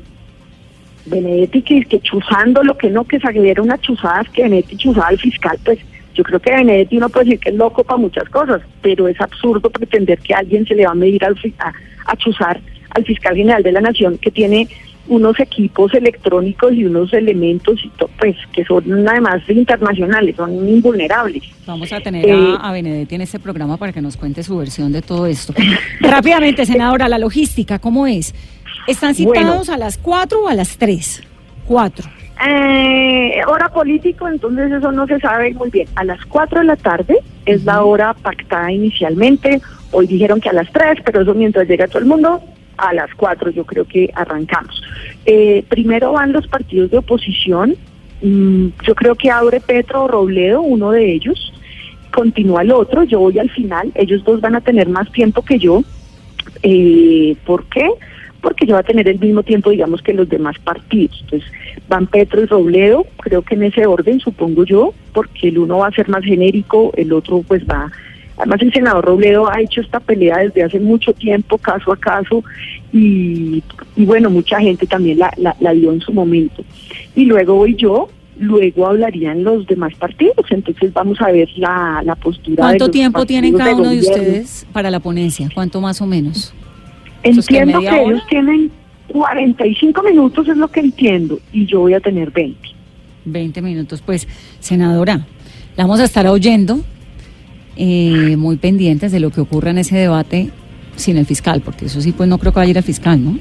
Benedetti 1.07 1.63
que, 1.63 1.85
que 1.85 1.99
chuzando 2.01 2.61
lo 2.61 2.77
que 2.77 2.91
no, 2.91 3.05
que 3.05 3.19
se 3.19 3.59
una 3.59 3.79
chuzada, 3.79 4.23
que 4.25 4.43
Benedetti 4.43 4.77
chuzaba 4.77 5.07
al 5.07 5.17
fiscal, 5.17 5.57
pues 5.65 5.79
yo 6.13 6.23
creo 6.23 6.39
que 6.39 6.51
Benedetti 6.51 6.97
uno 6.97 7.09
puede 7.09 7.25
decir 7.25 7.39
que 7.39 7.49
es 7.49 7.55
loco 7.55 7.83
para 7.83 7.97
muchas 7.97 8.27
cosas, 8.29 8.61
pero 8.81 9.07
es 9.07 9.19
absurdo 9.19 9.69
pretender 9.69 10.19
que 10.19 10.33
alguien 10.33 10.65
se 10.65 10.75
le 10.75 10.85
va 10.85 10.91
a 10.91 10.95
medir 10.95 11.23
al, 11.25 11.35
a, 11.59 11.73
a 12.05 12.15
chuzar 12.17 12.59
al 12.91 13.05
fiscal 13.05 13.35
general 13.35 13.63
de 13.63 13.71
la 13.71 13.81
nación 13.81 14.17
que 14.17 14.31
tiene 14.31 14.67
unos 15.07 15.39
equipos 15.39 15.93
electrónicos 15.93 16.73
y 16.73 16.85
unos 16.85 17.11
elementos 17.13 17.79
y 17.83 17.91
pues 18.19 18.35
que 18.53 18.63
son 18.63 19.07
además 19.07 19.41
internacionales, 19.49 20.35
son 20.35 20.67
invulnerables. 20.67 21.43
Vamos 21.65 21.91
a 21.91 21.99
tener 21.99 22.25
a, 22.29 22.69
eh, 22.69 22.71
Benedetti 22.71 23.15
en 23.15 23.21
este 23.21 23.39
programa 23.39 23.77
para 23.77 23.91
que 23.91 24.01
nos 24.01 24.15
cuente 24.15 24.43
su 24.43 24.57
versión 24.57 24.91
de 24.91 25.01
todo 25.01 25.25
esto. 25.25 25.53
Rápidamente, 25.99 26.65
senadora, 26.65 27.09
la 27.09 27.17
logística, 27.17 27.79
¿cómo 27.79 28.07
es? 28.07 28.33
¿Están 28.87 29.15
citados 29.15 29.69
a 29.69 29.77
las 29.77 29.97
4 29.97 30.43
o 30.43 30.47
a 30.47 30.55
las 30.55 30.77
3? 30.77 31.23
4. 31.67 32.20
Eh, 32.43 33.41
hora 33.47 33.69
político, 33.69 34.27
entonces 34.27 34.71
eso 34.71 34.91
no 34.91 35.05
se 35.05 35.19
sabe 35.19 35.53
muy 35.53 35.69
bien. 35.69 35.87
A 35.95 36.03
las 36.03 36.25
4 36.25 36.61
de 36.61 36.65
la 36.65 36.75
tarde 36.75 37.17
es 37.45 37.65
la 37.65 37.83
hora 37.83 38.13
pactada 38.13 38.71
inicialmente. 38.71 39.61
Hoy 39.91 40.07
dijeron 40.07 40.41
que 40.41 40.49
a 40.49 40.53
las 40.53 40.71
3, 40.71 40.99
pero 41.05 41.21
eso 41.21 41.33
mientras 41.35 41.67
llega 41.67 41.87
todo 41.87 41.99
el 41.99 42.05
mundo, 42.05 42.41
a 42.77 42.93
las 42.93 43.13
4 43.15 43.51
yo 43.51 43.65
creo 43.65 43.85
que 43.85 44.09
arrancamos. 44.15 44.81
Eh, 45.25 45.63
primero 45.69 46.13
van 46.13 46.31
los 46.31 46.47
partidos 46.47 46.89
de 46.89 46.97
oposición. 46.97 47.75
Mm, 48.21 48.67
yo 48.87 48.95
creo 48.95 49.15
que 49.15 49.29
abre 49.29 49.59
Petro 49.59 50.07
Robledo, 50.07 50.61
uno 50.61 50.91
de 50.91 51.13
ellos. 51.13 51.53
Continúa 52.11 52.63
el 52.63 52.71
otro, 52.71 53.03
yo 53.03 53.19
voy 53.19 53.37
al 53.37 53.51
final. 53.51 53.91
Ellos 53.93 54.23
dos 54.23 54.41
van 54.41 54.55
a 54.55 54.61
tener 54.61 54.89
más 54.89 55.11
tiempo 55.11 55.43
que 55.43 55.59
yo. 55.59 55.83
Eh, 56.63 57.35
¿Por 57.45 57.65
qué? 57.65 57.87
porque 57.87 58.10
yo 58.65 58.73
va 58.75 58.81
a 58.81 58.83
tener 58.83 59.07
el 59.07 59.19
mismo 59.19 59.43
tiempo, 59.43 59.69
digamos, 59.69 60.01
que 60.01 60.13
los 60.13 60.29
demás 60.29 60.57
partidos. 60.59 61.19
Entonces, 61.21 61.49
van 61.87 62.07
Petro 62.07 62.41
y 62.41 62.45
Robledo, 62.45 63.05
creo 63.17 63.41
que 63.41 63.55
en 63.55 63.63
ese 63.63 63.85
orden, 63.85 64.19
supongo 64.19 64.65
yo, 64.65 64.93
porque 65.13 65.49
el 65.49 65.57
uno 65.57 65.79
va 65.79 65.87
a 65.87 65.91
ser 65.91 66.09
más 66.09 66.23
genérico, 66.23 66.91
el 66.95 67.13
otro 67.13 67.43
pues 67.47 67.63
va... 67.65 67.91
Además, 68.37 68.61
el 68.61 68.73
senador 68.73 69.05
Robledo 69.05 69.51
ha 69.51 69.61
hecho 69.61 69.81
esta 69.81 69.99
pelea 69.99 70.37
desde 70.37 70.63
hace 70.63 70.79
mucho 70.79 71.13
tiempo, 71.13 71.59
caso 71.59 71.91
a 71.91 71.97
caso, 71.97 72.43
y, 72.91 73.61
bueno, 73.97 74.31
mucha 74.31 74.59
gente 74.59 74.87
también 74.87 75.19
la, 75.19 75.31
la, 75.37 75.73
dio 75.73 75.91
en 75.91 76.01
su 76.01 76.11
momento. 76.11 76.63
Y 77.15 77.25
luego 77.25 77.55
voy 77.55 77.75
yo, 77.75 78.09
luego 78.39 78.87
hablarían 78.87 79.43
los 79.43 79.67
demás 79.67 79.93
partidos. 79.93 80.45
Entonces 80.49 80.91
vamos 80.91 81.21
a 81.21 81.31
ver 81.31 81.49
la, 81.57 82.01
la 82.03 82.15
postura. 82.15 82.63
¿Cuánto 82.63 82.89
tiempo 82.89 83.25
tienen 83.27 83.55
cada 83.55 83.75
uno 83.75 83.91
de 83.91 83.99
ustedes 83.99 84.65
para 84.71 84.89
la 84.89 84.99
ponencia? 84.99 85.47
¿Cuánto 85.53 85.79
más 85.79 86.01
o 86.01 86.07
menos? 86.07 86.51
Entiendo 87.23 87.79
que, 87.79 88.01
ellos 88.01 88.21
tienen 88.29 88.71
45 89.09 90.03
minutos, 90.03 90.47
es 90.47 90.57
lo 90.57 90.67
que 90.69 90.79
entiendo, 90.79 91.39
y 91.51 91.65
yo 91.65 91.81
voy 91.81 91.93
a 91.93 91.99
tener 91.99 92.31
20. 92.31 92.59
20 93.25 93.61
minutos. 93.61 94.01
Pues, 94.01 94.27
senadora, 94.59 95.25
la 95.75 95.83
vamos 95.83 95.99
a 95.99 96.05
estar 96.05 96.27
oyendo, 96.27 96.81
eh, 97.75 98.35
muy 98.37 98.57
pendientes 98.57 99.11
de 99.11 99.19
lo 99.19 99.29
que 99.29 99.41
ocurra 99.41 99.71
en 99.71 99.79
ese 99.79 99.95
debate 99.95 100.49
sin 100.95 101.17
el 101.17 101.25
fiscal, 101.25 101.61
porque 101.61 101.85
eso 101.85 102.01
sí, 102.01 102.11
pues 102.11 102.29
no 102.29 102.37
creo 102.37 102.51
que 102.51 102.59
vaya 102.59 102.67
a 102.67 102.71
ir 102.71 102.77
al 102.77 102.83
fiscal, 102.83 103.23
¿no? 103.23 103.37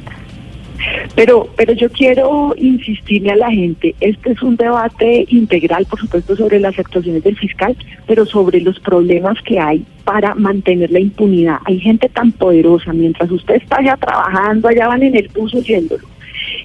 Pero, 1.14 1.48
pero 1.56 1.72
yo 1.72 1.90
quiero 1.90 2.54
insistirle 2.56 3.32
a 3.32 3.36
la 3.36 3.50
gente, 3.50 3.94
este 4.00 4.32
es 4.32 4.42
un 4.42 4.56
debate 4.56 5.26
integral, 5.28 5.86
por 5.86 6.00
supuesto, 6.00 6.36
sobre 6.36 6.60
las 6.60 6.78
actuaciones 6.78 7.22
del 7.22 7.36
fiscal, 7.36 7.76
pero 8.06 8.24
sobre 8.24 8.60
los 8.60 8.78
problemas 8.80 9.36
que 9.42 9.58
hay 9.58 9.84
para 10.04 10.34
mantener 10.34 10.90
la 10.90 11.00
impunidad. 11.00 11.58
Hay 11.66 11.80
gente 11.80 12.08
tan 12.08 12.32
poderosa, 12.32 12.92
mientras 12.92 13.30
usted 13.30 13.56
está 13.56 13.78
allá 13.78 13.96
trabajando, 13.96 14.68
allá 14.68 14.88
van 14.88 15.02
en 15.02 15.16
el 15.16 15.28
bus 15.28 15.54
oyéndolo, 15.54 16.06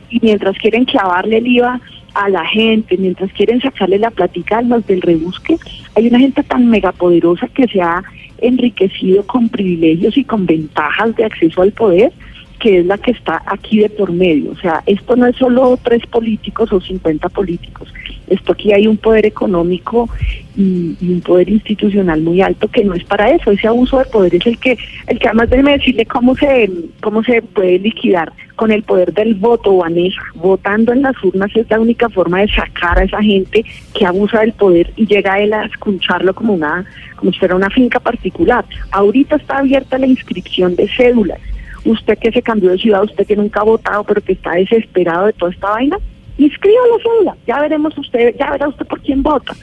y 0.09 0.19
mientras 0.21 0.57
quieren 0.57 0.85
clavarle 0.85 1.37
el 1.37 1.47
IVA 1.47 1.81
a 2.13 2.29
la 2.29 2.45
gente, 2.45 2.97
mientras 2.97 3.31
quieren 3.33 3.59
sacarle 3.61 3.99
la 3.99 4.09
platica 4.09 4.59
al 4.59 4.67
más 4.67 4.87
del 4.87 5.01
rebusque, 5.01 5.57
hay 5.95 6.07
una 6.07 6.19
gente 6.19 6.43
tan 6.43 6.69
megapoderosa 6.69 7.47
que 7.49 7.67
se 7.67 7.81
ha 7.81 8.01
enriquecido 8.37 9.25
con 9.27 9.49
privilegios 9.49 10.17
y 10.17 10.23
con 10.23 10.45
ventajas 10.45 11.15
de 11.15 11.25
acceso 11.25 11.61
al 11.61 11.71
poder 11.71 12.11
que 12.59 12.79
es 12.79 12.85
la 12.85 12.97
que 12.97 13.11
está 13.11 13.41
aquí 13.45 13.79
de 13.79 13.89
por 13.89 14.11
medio. 14.11 14.51
O 14.51 14.57
sea, 14.57 14.83
esto 14.85 15.15
no 15.15 15.27
es 15.27 15.35
solo 15.35 15.77
tres 15.81 16.05
políticos 16.07 16.71
o 16.71 16.81
50 16.81 17.29
políticos. 17.29 17.93
Esto 18.27 18.53
aquí 18.53 18.73
hay 18.73 18.87
un 18.87 18.97
poder 18.97 19.25
económico 19.25 20.09
y, 20.55 20.95
un 21.01 21.21
poder 21.21 21.49
institucional 21.49 22.21
muy 22.21 22.41
alto 22.41 22.67
que 22.67 22.83
no 22.83 22.93
es 22.93 23.03
para 23.03 23.29
eso. 23.31 23.51
Ese 23.51 23.67
abuso 23.67 23.99
de 23.99 24.05
poder 24.05 24.35
es 24.35 24.47
el 24.47 24.57
que, 24.57 24.77
el 25.07 25.19
que 25.19 25.27
además 25.27 25.49
déjeme 25.49 25.77
decirle 25.77 26.05
cómo 26.05 26.35
se, 26.35 26.69
cómo 27.01 27.23
se 27.23 27.41
puede 27.41 27.79
liquidar 27.79 28.31
con 28.55 28.71
el 28.71 28.83
poder 28.83 29.13
del 29.13 29.35
voto, 29.35 29.77
Vanessa. 29.77 30.21
Votando 30.35 30.93
en 30.93 31.01
las 31.01 31.21
urnas 31.23 31.51
es 31.55 31.69
la 31.69 31.79
única 31.79 32.09
forma 32.09 32.41
de 32.41 32.47
sacar 32.47 32.99
a 32.99 33.03
esa 33.03 33.21
gente 33.21 33.65
que 33.93 34.05
abusa 34.05 34.39
del 34.39 34.53
poder 34.53 34.91
y 34.95 35.05
llega 35.05 35.33
a 35.33 35.39
él 35.39 35.53
a 35.53 35.65
escucharlo 35.65 36.33
como 36.33 36.53
una, 36.53 36.85
como 37.17 37.31
si 37.31 37.39
fuera 37.39 37.55
una 37.55 37.69
finca 37.69 37.99
particular. 37.99 38.65
Ahorita 38.91 39.35
está 39.35 39.57
abierta 39.57 39.97
la 39.97 40.07
inscripción 40.07 40.75
de 40.75 40.87
cédulas. 40.87 41.39
Usted 41.85 42.17
que 42.17 42.31
se 42.31 42.41
cambió 42.41 42.71
de 42.71 42.77
ciudad, 42.77 43.03
usted 43.03 43.25
que 43.25 43.35
nunca 43.35 43.61
ha 43.61 43.63
votado, 43.63 44.03
pero 44.03 44.21
que 44.21 44.33
está 44.33 44.53
desesperado 44.53 45.27
de 45.27 45.33
toda 45.33 45.51
esta 45.51 45.69
vaina, 45.69 45.97
inscriba 46.37 46.81
la 46.91 47.03
cédula, 47.03 47.37
ya 47.47 47.61
veremos 47.61 47.97
usted, 47.97 48.35
ya 48.37 48.51
verá 48.51 48.67
usted 48.67 48.85
por 48.85 49.01
quién 49.01 49.23
vota. 49.23 49.53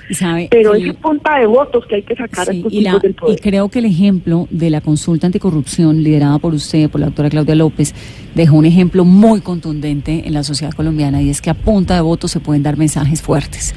Pero 0.51 0.75
es 0.75 0.95
punta 0.95 1.39
de 1.39 1.47
votos 1.47 1.85
que 1.87 1.97
hay 1.97 2.03
que 2.03 2.17
sacar 2.17 2.49
a 2.49 2.53
estos 2.53 2.73
y, 2.73 2.85
del 2.85 3.15
poder. 3.15 3.39
y 3.39 3.43
creo 3.43 3.69
que 3.69 3.81
el 3.81 3.85
ejemplo 3.87 4.47
de 4.51 4.71
la 4.71 4.81
consulta 4.81 5.27
anticorrupción 5.27 6.03
liderada 6.03 6.39
por 6.39 6.55
usted, 6.55 6.89
por 6.89 7.01
la 7.01 7.09
doctora 7.09 7.29
Claudia 7.29 7.55
López, 7.55 7.95
dejó 8.35 8.57
un 8.57 8.65
ejemplo 8.65 9.05
muy 9.05 9.41
contundente 9.41 10.23
en 10.27 10.33
la 10.33 10.43
sociedad 10.43 10.73
colombiana 10.73 11.21
y 11.21 11.29
es 11.29 11.43
que 11.43 11.51
a 11.51 11.55
punta 11.55 11.95
de 11.95 12.01
votos 12.01 12.31
se 12.31 12.41
pueden 12.41 12.63
dar 12.63 12.77
mensajes 12.79 13.21
fuertes. 13.21 13.75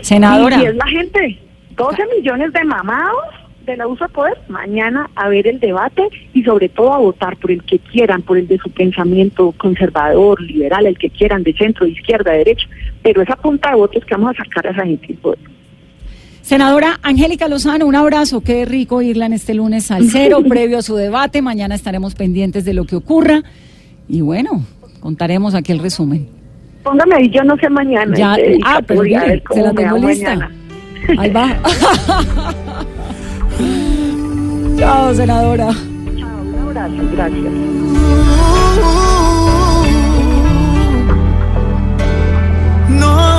Senadora. 0.00 0.60
Y, 0.60 0.66
es 0.66 0.74
la 0.74 0.86
gente, 0.86 1.38
12 1.76 2.02
millones 2.18 2.52
de 2.52 2.64
mamados 2.64 3.43
del 3.64 3.80
abuso 3.80 4.04
de 4.04 4.12
poder, 4.12 4.38
mañana 4.48 5.10
a 5.14 5.28
ver 5.28 5.46
el 5.46 5.60
debate 5.60 6.08
y 6.32 6.42
sobre 6.42 6.68
todo 6.68 6.92
a 6.92 6.98
votar 6.98 7.36
por 7.36 7.50
el 7.50 7.62
que 7.62 7.78
quieran, 7.78 8.22
por 8.22 8.38
el 8.38 8.46
de 8.48 8.58
su 8.58 8.70
pensamiento 8.70 9.52
conservador, 9.56 10.40
liberal, 10.40 10.86
el 10.86 10.98
que 10.98 11.10
quieran, 11.10 11.42
de 11.42 11.52
centro, 11.54 11.86
de 11.86 11.92
izquierda, 11.92 12.32
de 12.32 12.38
derecha, 12.38 12.66
pero 13.02 13.22
esa 13.22 13.36
punta 13.36 13.70
de 13.70 13.76
votos 13.76 14.04
que 14.04 14.14
vamos 14.14 14.34
a 14.38 14.44
sacar 14.44 14.66
a 14.66 14.70
esa 14.70 14.84
gente 14.84 15.06
del 15.06 15.16
poder. 15.18 15.38
Senadora 16.44 17.00
Angélica 17.02 17.48
Lozano, 17.48 17.86
un 17.86 17.96
abrazo. 17.96 18.42
Qué 18.42 18.66
rico 18.66 19.00
irla 19.00 19.24
en 19.24 19.32
este 19.32 19.54
lunes 19.54 19.90
al 19.90 20.10
cero, 20.10 20.42
previo 20.48 20.78
a 20.78 20.82
su 20.82 20.94
debate. 20.94 21.40
Mañana 21.40 21.74
estaremos 21.74 22.14
pendientes 22.14 22.66
de 22.66 22.74
lo 22.74 22.84
que 22.84 22.96
ocurra. 22.96 23.42
Y 24.08 24.20
bueno, 24.20 24.66
contaremos 25.00 25.54
aquí 25.54 25.72
el 25.72 25.78
resumen. 25.78 26.28
Póngame 26.82 27.16
ahí, 27.16 27.30
yo 27.30 27.42
no 27.44 27.56
sé 27.56 27.70
mañana. 27.70 28.14
Ya, 28.14 28.36
ah, 28.66 28.82
pero 28.86 29.02
se 29.04 29.62
la 29.62 29.72
tengo 29.72 29.96
lista. 29.96 30.50
Ahí 31.16 31.30
va. 31.30 31.58
Chao, 34.78 35.14
senadora. 35.14 35.68
Chao, 36.16 36.40
un 36.40 37.12
gracias. 37.12 37.52
No 42.88 43.33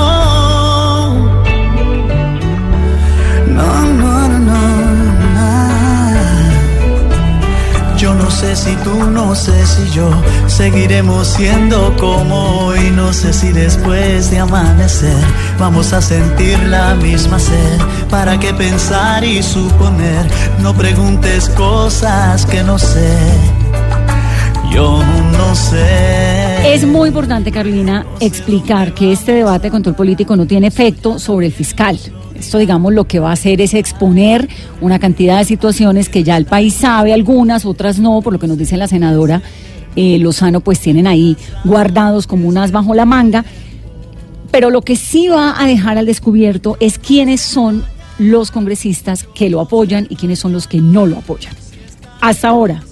sé 8.36 8.56
si 8.56 8.76
tú, 8.84 9.10
no 9.12 9.34
sé 9.34 9.65
si 9.65 9.89
yo 9.91 10.10
seguiremos 10.48 11.26
siendo 11.26 11.95
como 11.98 12.65
hoy. 12.65 12.91
No 12.91 13.13
sé 13.13 13.32
si 13.32 13.52
después 13.54 14.30
de 14.30 14.39
amanecer 14.39 15.24
vamos 15.58 15.93
a 15.93 16.02
sentir 16.02 16.60
la 16.63 16.95
misma 16.95 17.39
sed. 17.39 17.80
¿Para 18.10 18.38
qué 18.38 18.54
pensar 18.54 19.24
y 19.24 19.41
suponer? 19.41 20.26
No 20.62 20.74
preguntes 20.74 21.48
cosas 21.50 22.45
que 22.45 22.62
no 22.62 22.78
sé. 22.78 23.17
Yo 24.69 25.02
no 25.32 25.56
sé. 25.56 26.74
Es 26.74 26.86
muy 26.86 27.08
importante, 27.08 27.52
Carolina, 27.52 28.06
explicar 28.19 28.93
que 28.93 29.13
este 29.13 29.32
debate 29.32 29.69
con 29.69 29.78
control 29.78 29.95
político 29.95 30.36
no 30.36 30.45
tiene 30.45 30.67
efecto 30.67 31.19
sobre 31.19 31.48
el 31.48 31.54
fiscal. 31.54 31.98
Esto, 32.36 32.58
digamos, 32.58 32.93
lo 32.93 33.06
que 33.06 33.19
va 33.19 33.30
a 33.30 33.34
hacer 33.34 33.62
es 33.62 33.74
exponer 33.74 34.50
una 34.82 35.00
cantidad 35.00 35.39
de 35.39 35.45
situaciones 35.45 36.10
que 36.10 36.24
ya 36.24 36.38
el 36.38 36.45
país 36.45 36.74
sabe, 36.74 37.13
algunas, 37.13 37.65
otras 37.65 38.00
no, 38.00 38.21
por 38.21 38.34
lo 38.34 38.39
que 38.39 38.48
nos 38.48 38.58
dice 38.58 38.78
la 38.78 38.88
senadora 38.88 39.41
eh, 39.95 40.19
Lozano, 40.19 40.60
pues 40.60 40.80
tienen 40.80 41.08
ahí 41.08 41.38
guardados 41.63 42.28
como 42.28 42.48
unas 42.48 42.71
bajo 42.71 42.93
la 42.93 43.06
manga. 43.06 43.45
Pero 44.52 44.69
lo 44.69 44.82
que 44.82 44.95
sí 44.95 45.28
va 45.28 45.62
a 45.62 45.67
dejar 45.67 45.98
al 45.98 46.06
descubierto 46.06 46.78
es 46.80 47.00
quiénes 47.00 47.41
son 47.41 47.84
los 48.17 48.52
congresistas 48.52 49.26
que 49.34 49.50
lo 49.50 49.60
apoyan 49.60 50.08
y 50.10 50.15
quiénes 50.15 50.39
son 50.39 50.54
los 50.54 50.67
que 50.67 50.80
no 50.80 51.06
lo 51.06 51.17
apoyan. 51.17 51.54
Hasta 52.21 52.50
ahora, 52.50 52.84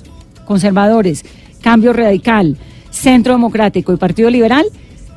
conservadores, 0.46 1.24
Cambio 1.62 1.94
Radical, 1.94 2.58
Centro 2.90 3.34
Democrático 3.34 3.94
y 3.94 3.98
Partido 3.98 4.30
Liberal 4.30 4.66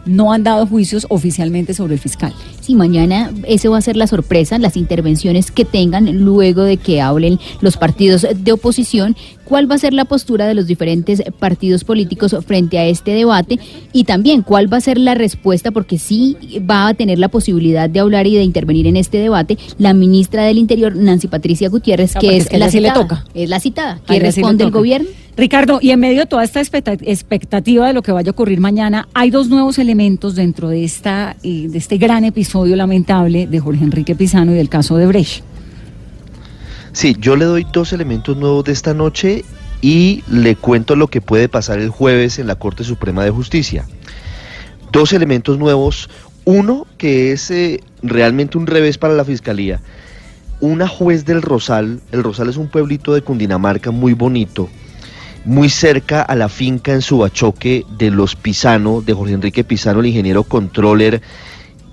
no 0.07 0.33
han 0.33 0.45
dado 0.45 0.67
juicios 0.67 1.07
oficialmente 1.11 1.75
sobre 1.75 1.95
el 1.95 2.01
fiscal. 2.01 2.33
Si 2.61 2.75
mañana 2.75 3.33
eso 3.47 3.71
va 3.71 3.79
a 3.79 3.83
ser 3.83 3.97
la 3.97 4.07
sorpresa, 4.07 4.59
las 4.59 4.77
intervenciones 4.77 5.51
que 5.51 5.65
tengan 5.65 6.25
luego 6.25 6.63
de 6.63 6.79
que 6.79 7.01
hablen 7.01 7.39
los 7.61 7.77
partidos 7.77 8.27
de 8.35 8.53
oposición, 8.53 9.17
cuál 9.45 9.71
va 9.71 9.77
a 9.77 9.79
ser 9.79 9.93
la 9.93 10.05
postura 10.05 10.47
de 10.47 10.55
los 10.55 10.67
diferentes 10.67 11.23
partidos 11.39 11.85
políticos 11.85 12.37
frente 12.47 12.79
a 12.79 12.87
este 12.87 13.13
debate 13.13 13.59
y 13.93 14.05
también 14.05 14.43
cuál 14.43 14.73
va 14.73 14.79
a 14.79 14.81
ser 14.81 14.99
la 14.99 15.15
respuesta, 15.15 15.71
porque 15.71 15.99
sí 15.99 16.37
va 16.69 16.89
a 16.89 16.95
tener 16.95 17.19
la 17.19 17.29
posibilidad 17.29 17.89
de 17.89 18.01
hablar 18.01 18.27
y 18.27 18.35
de 18.35 18.43
intervenir 18.43 18.87
en 18.87 18.97
este 18.97 19.19
debate 19.19 19.59
la 19.79 19.95
ministra 19.95 20.45
del 20.45 20.59
Interior, 20.59 20.97
Nancy 20.97 21.29
Patricia 21.29 21.69
Gutiérrez, 21.69 22.17
ah, 22.17 22.19
que 22.19 22.37
es, 22.37 22.53
la 22.53 22.71
citada, 22.71 22.95
le 22.95 23.01
toca. 23.01 23.25
Es 23.35 23.49
la 23.49 23.61
citada, 23.61 24.01
que 24.07 24.19
responde 24.19 24.65
el 24.65 24.71
gobierno. 24.71 25.09
Ricardo, 25.37 25.81
y 25.83 25.91
en 25.91 26.01
medio 26.01 26.21
de 26.21 26.27
toda 26.27 26.45
esta 26.45 26.61
expectativa 26.61 27.87
de 27.87 27.93
lo 27.93 28.01
que 28.01 28.11
vaya 28.11 28.31
a 28.31 28.33
ocurrir 28.33 28.59
mañana, 28.59 29.07
hay 29.13 29.31
dos 29.31 29.49
nuevos 29.49 29.79
elementos 29.79 30.35
dentro 30.35 30.71
de, 30.71 30.83
esta, 30.83 31.37
eh, 31.43 31.69
de 31.69 31.77
este 31.77 31.99
gran 31.99 32.25
episodio 32.25 32.75
lamentable 32.75 33.47
de 33.47 33.61
Jorge 33.61 33.85
Enrique 33.85 34.15
Pizano 34.15 34.53
y 34.53 34.55
del 34.55 34.71
caso 34.71 34.97
de 34.97 35.07
Brecht. 35.07 35.45
Sí, 36.93 37.15
yo 37.21 37.37
le 37.37 37.45
doy 37.45 37.67
dos 37.71 37.93
elementos 37.93 38.35
nuevos 38.39 38.65
de 38.65 38.73
esta 38.73 38.95
noche 38.95 39.45
y 39.83 40.25
le 40.27 40.57
cuento 40.57 40.97
lo 40.97 41.09
que 41.09 41.21
puede 41.21 41.51
pasar 41.51 41.81
el 41.81 41.91
jueves 41.91 42.39
en 42.39 42.47
la 42.47 42.55
Corte 42.55 42.83
Suprema 42.83 43.23
de 43.23 43.31
Justicia. 43.31 43.85
Dos 44.91 45.13
elementos 45.13 45.59
nuevos. 45.59 46.09
Uno, 46.47 46.87
que 46.97 47.33
es 47.33 47.51
eh, 47.51 47.83
realmente 48.03 48.57
un 48.57 48.67
revés 48.67 48.97
para 48.97 49.13
la 49.13 49.25
Fiscalía. 49.27 49.83
Una 50.61 50.89
juez 50.89 51.27
del 51.27 51.43
Rosal, 51.43 52.01
el 52.13 52.23
Rosal 52.23 52.49
es 52.49 52.57
un 52.57 52.69
pueblito 52.69 53.13
de 53.13 53.21
Cundinamarca 53.21 53.91
muy 53.91 54.15
bonito, 54.15 54.71
muy 55.47 55.71
cerca 55.71 56.23
a 56.23 56.35
la 56.35 56.49
finca 56.49 56.93
en 56.93 57.03
Subachoque 57.03 57.87
de 57.97 58.11
los 58.11 58.35
Pisano, 58.35 59.01
de 59.01 59.15
Jorge 59.15 59.33
Enrique 59.33 59.65
Pisano, 59.65 60.01
el 60.01 60.07
ingeniero 60.07 60.43
controller 60.43 61.23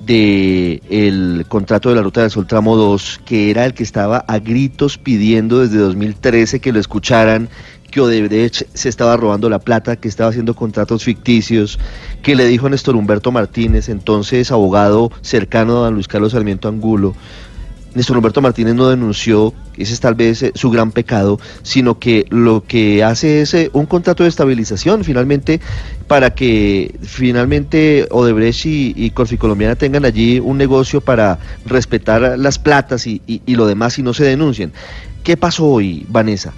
de 0.05 0.81
el 0.89 1.45
contrato 1.47 1.89
de 1.89 1.95
la 1.95 2.01
Ruta 2.01 2.21
del 2.21 2.31
Sol 2.31 2.47
Tramo 2.47 2.75
2, 2.75 3.21
que 3.25 3.51
era 3.51 3.65
el 3.65 3.73
que 3.73 3.83
estaba 3.83 4.17
a 4.27 4.39
gritos 4.39 4.97
pidiendo 4.97 5.59
desde 5.59 5.77
2013 5.77 6.59
que 6.59 6.73
lo 6.73 6.79
escucharan, 6.79 7.47
que 7.91 8.01
Odebrecht 8.01 8.63
se 8.73 8.89
estaba 8.89 9.15
robando 9.17 9.49
la 9.49 9.59
plata, 9.59 9.97
que 9.97 10.07
estaba 10.07 10.31
haciendo 10.31 10.55
contratos 10.55 11.03
ficticios, 11.03 11.79
que 12.23 12.35
le 12.35 12.47
dijo 12.47 12.67
Néstor 12.67 12.95
Humberto 12.95 13.31
Martínez, 13.31 13.87
entonces 13.87 14.51
abogado 14.51 15.11
cercano 15.21 15.77
a 15.77 15.85
don 15.85 15.93
Luis 15.93 16.07
Carlos 16.07 16.31
Sarmiento 16.31 16.69
Angulo, 16.69 17.13
Néstor 17.95 18.17
Humberto 18.17 18.41
Martínez 18.41 18.73
no 18.75 18.89
denunció, 18.89 19.53
ese 19.77 19.93
es 19.93 19.99
tal 19.99 20.15
vez 20.15 20.41
eh, 20.41 20.51
su 20.55 20.71
gran 20.71 20.91
pecado, 20.91 21.39
sino 21.61 21.99
que 21.99 22.25
lo 22.29 22.63
que 22.65 23.03
hace 23.03 23.41
es 23.41 23.53
eh, 23.53 23.69
un 23.73 23.85
contrato 23.85 24.23
de 24.23 24.29
estabilización 24.29 25.03
finalmente 25.03 25.61
para 26.07 26.33
que 26.33 26.95
finalmente 27.01 28.07
Odebrecht 28.09 28.65
y, 28.65 28.93
y 28.95 29.11
Colombiana 29.11 29.75
tengan 29.75 30.05
allí 30.05 30.39
un 30.39 30.57
negocio 30.57 31.01
para 31.01 31.39
respetar 31.65 32.37
las 32.39 32.59
platas 32.59 33.05
y, 33.07 33.21
y 33.27 33.55
lo 33.55 33.67
demás 33.67 33.97
y 33.99 34.03
no 34.03 34.13
se 34.13 34.23
denuncien. 34.23 34.73
¿Qué 35.23 35.37
pasó 35.37 35.65
hoy, 35.65 36.05
Vanessa? 36.09 36.53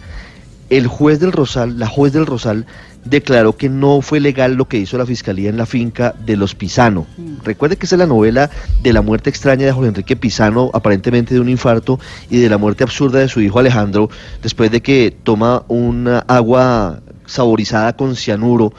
El 0.69 0.87
juez 0.87 1.19
del 1.19 1.31
Rosal, 1.31 1.77
la 1.77 1.87
juez 1.87 2.11
del 2.13 2.25
Rosal, 2.25 2.65
declaró 3.05 3.55
que 3.55 3.69
no 3.69 4.01
fue 4.01 4.19
legal 4.19 4.55
lo 4.55 4.67
que 4.67 4.77
hizo 4.77 4.97
la 4.97 5.05
fiscalía 5.05 5.49
en 5.49 5.57
la 5.57 5.65
finca 5.65 6.13
de 6.25 6.35
los 6.35 6.55
Pisano. 6.55 7.05
Mm. 7.17 7.43
Recuerde 7.43 7.77
que 7.77 7.85
esa 7.85 7.95
es 7.95 7.99
la 7.99 8.07
novela 8.07 8.49
de 8.81 8.93
la 8.93 9.01
muerte 9.01 9.29
extraña 9.29 9.65
de 9.65 9.71
Jorge 9.71 9.89
Enrique 9.89 10.15
Pisano, 10.15 10.71
aparentemente 10.73 11.33
de 11.33 11.39
un 11.39 11.49
infarto, 11.49 11.99
y 12.29 12.39
de 12.39 12.49
la 12.49 12.57
muerte 12.57 12.83
absurda 12.83 13.19
de 13.19 13.29
su 13.29 13.41
hijo 13.41 13.59
Alejandro, 13.59 14.09
después 14.41 14.71
de 14.71 14.81
que 14.81 15.15
toma 15.23 15.63
una 15.67 16.19
agua 16.19 17.01
saborizada 17.25 17.95
con 17.95 18.15
cianuro 18.15 18.73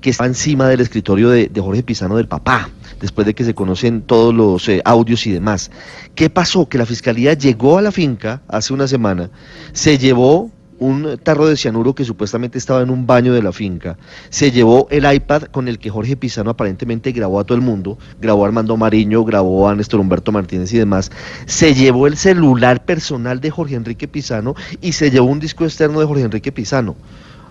que 0.00 0.10
estaba 0.10 0.26
encima 0.26 0.68
del 0.68 0.80
escritorio 0.80 1.30
de, 1.30 1.50
Jorge 1.56 1.82
Pisano 1.82 2.16
del 2.16 2.28
papá, 2.28 2.68
después 3.00 3.26
de 3.26 3.34
que 3.34 3.44
se 3.44 3.54
conocen 3.54 4.02
todos 4.02 4.34
los 4.34 4.68
eh, 4.68 4.82
audios 4.84 5.26
y 5.26 5.32
demás. 5.32 5.70
¿Qué 6.14 6.28
pasó? 6.28 6.68
Que 6.68 6.78
la 6.78 6.86
fiscalía 6.86 7.34
llegó 7.34 7.78
a 7.78 7.82
la 7.82 7.92
finca 7.92 8.42
hace 8.48 8.72
una 8.72 8.88
semana, 8.88 9.30
se 9.72 9.98
llevó 9.98 10.50
un 10.82 11.18
tarro 11.22 11.46
de 11.46 11.56
cianuro 11.56 11.94
que 11.94 12.04
supuestamente 12.04 12.58
estaba 12.58 12.82
en 12.82 12.90
un 12.90 13.06
baño 13.06 13.32
de 13.32 13.42
la 13.42 13.52
finca, 13.52 13.96
se 14.30 14.50
llevó 14.50 14.88
el 14.90 15.10
iPad 15.10 15.44
con 15.44 15.68
el 15.68 15.78
que 15.78 15.90
Jorge 15.90 16.16
Pizano 16.16 16.50
aparentemente 16.50 17.12
grabó 17.12 17.40
a 17.40 17.44
todo 17.44 17.56
el 17.56 17.62
mundo, 17.62 17.98
grabó 18.20 18.44
a 18.44 18.48
Armando 18.48 18.76
Mariño, 18.76 19.24
grabó 19.24 19.68
a 19.68 19.74
Néstor 19.74 20.00
Humberto 20.00 20.32
Martínez 20.32 20.72
y 20.72 20.78
demás, 20.78 21.10
se 21.46 21.74
llevó 21.74 22.06
el 22.06 22.16
celular 22.16 22.84
personal 22.84 23.40
de 23.40 23.50
Jorge 23.50 23.76
Enrique 23.76 24.08
Pizano 24.08 24.54
y 24.80 24.92
se 24.92 25.10
llevó 25.10 25.26
un 25.26 25.40
disco 25.40 25.64
externo 25.64 26.00
de 26.00 26.06
Jorge 26.06 26.24
Enrique 26.24 26.52
Pizano. 26.52 26.96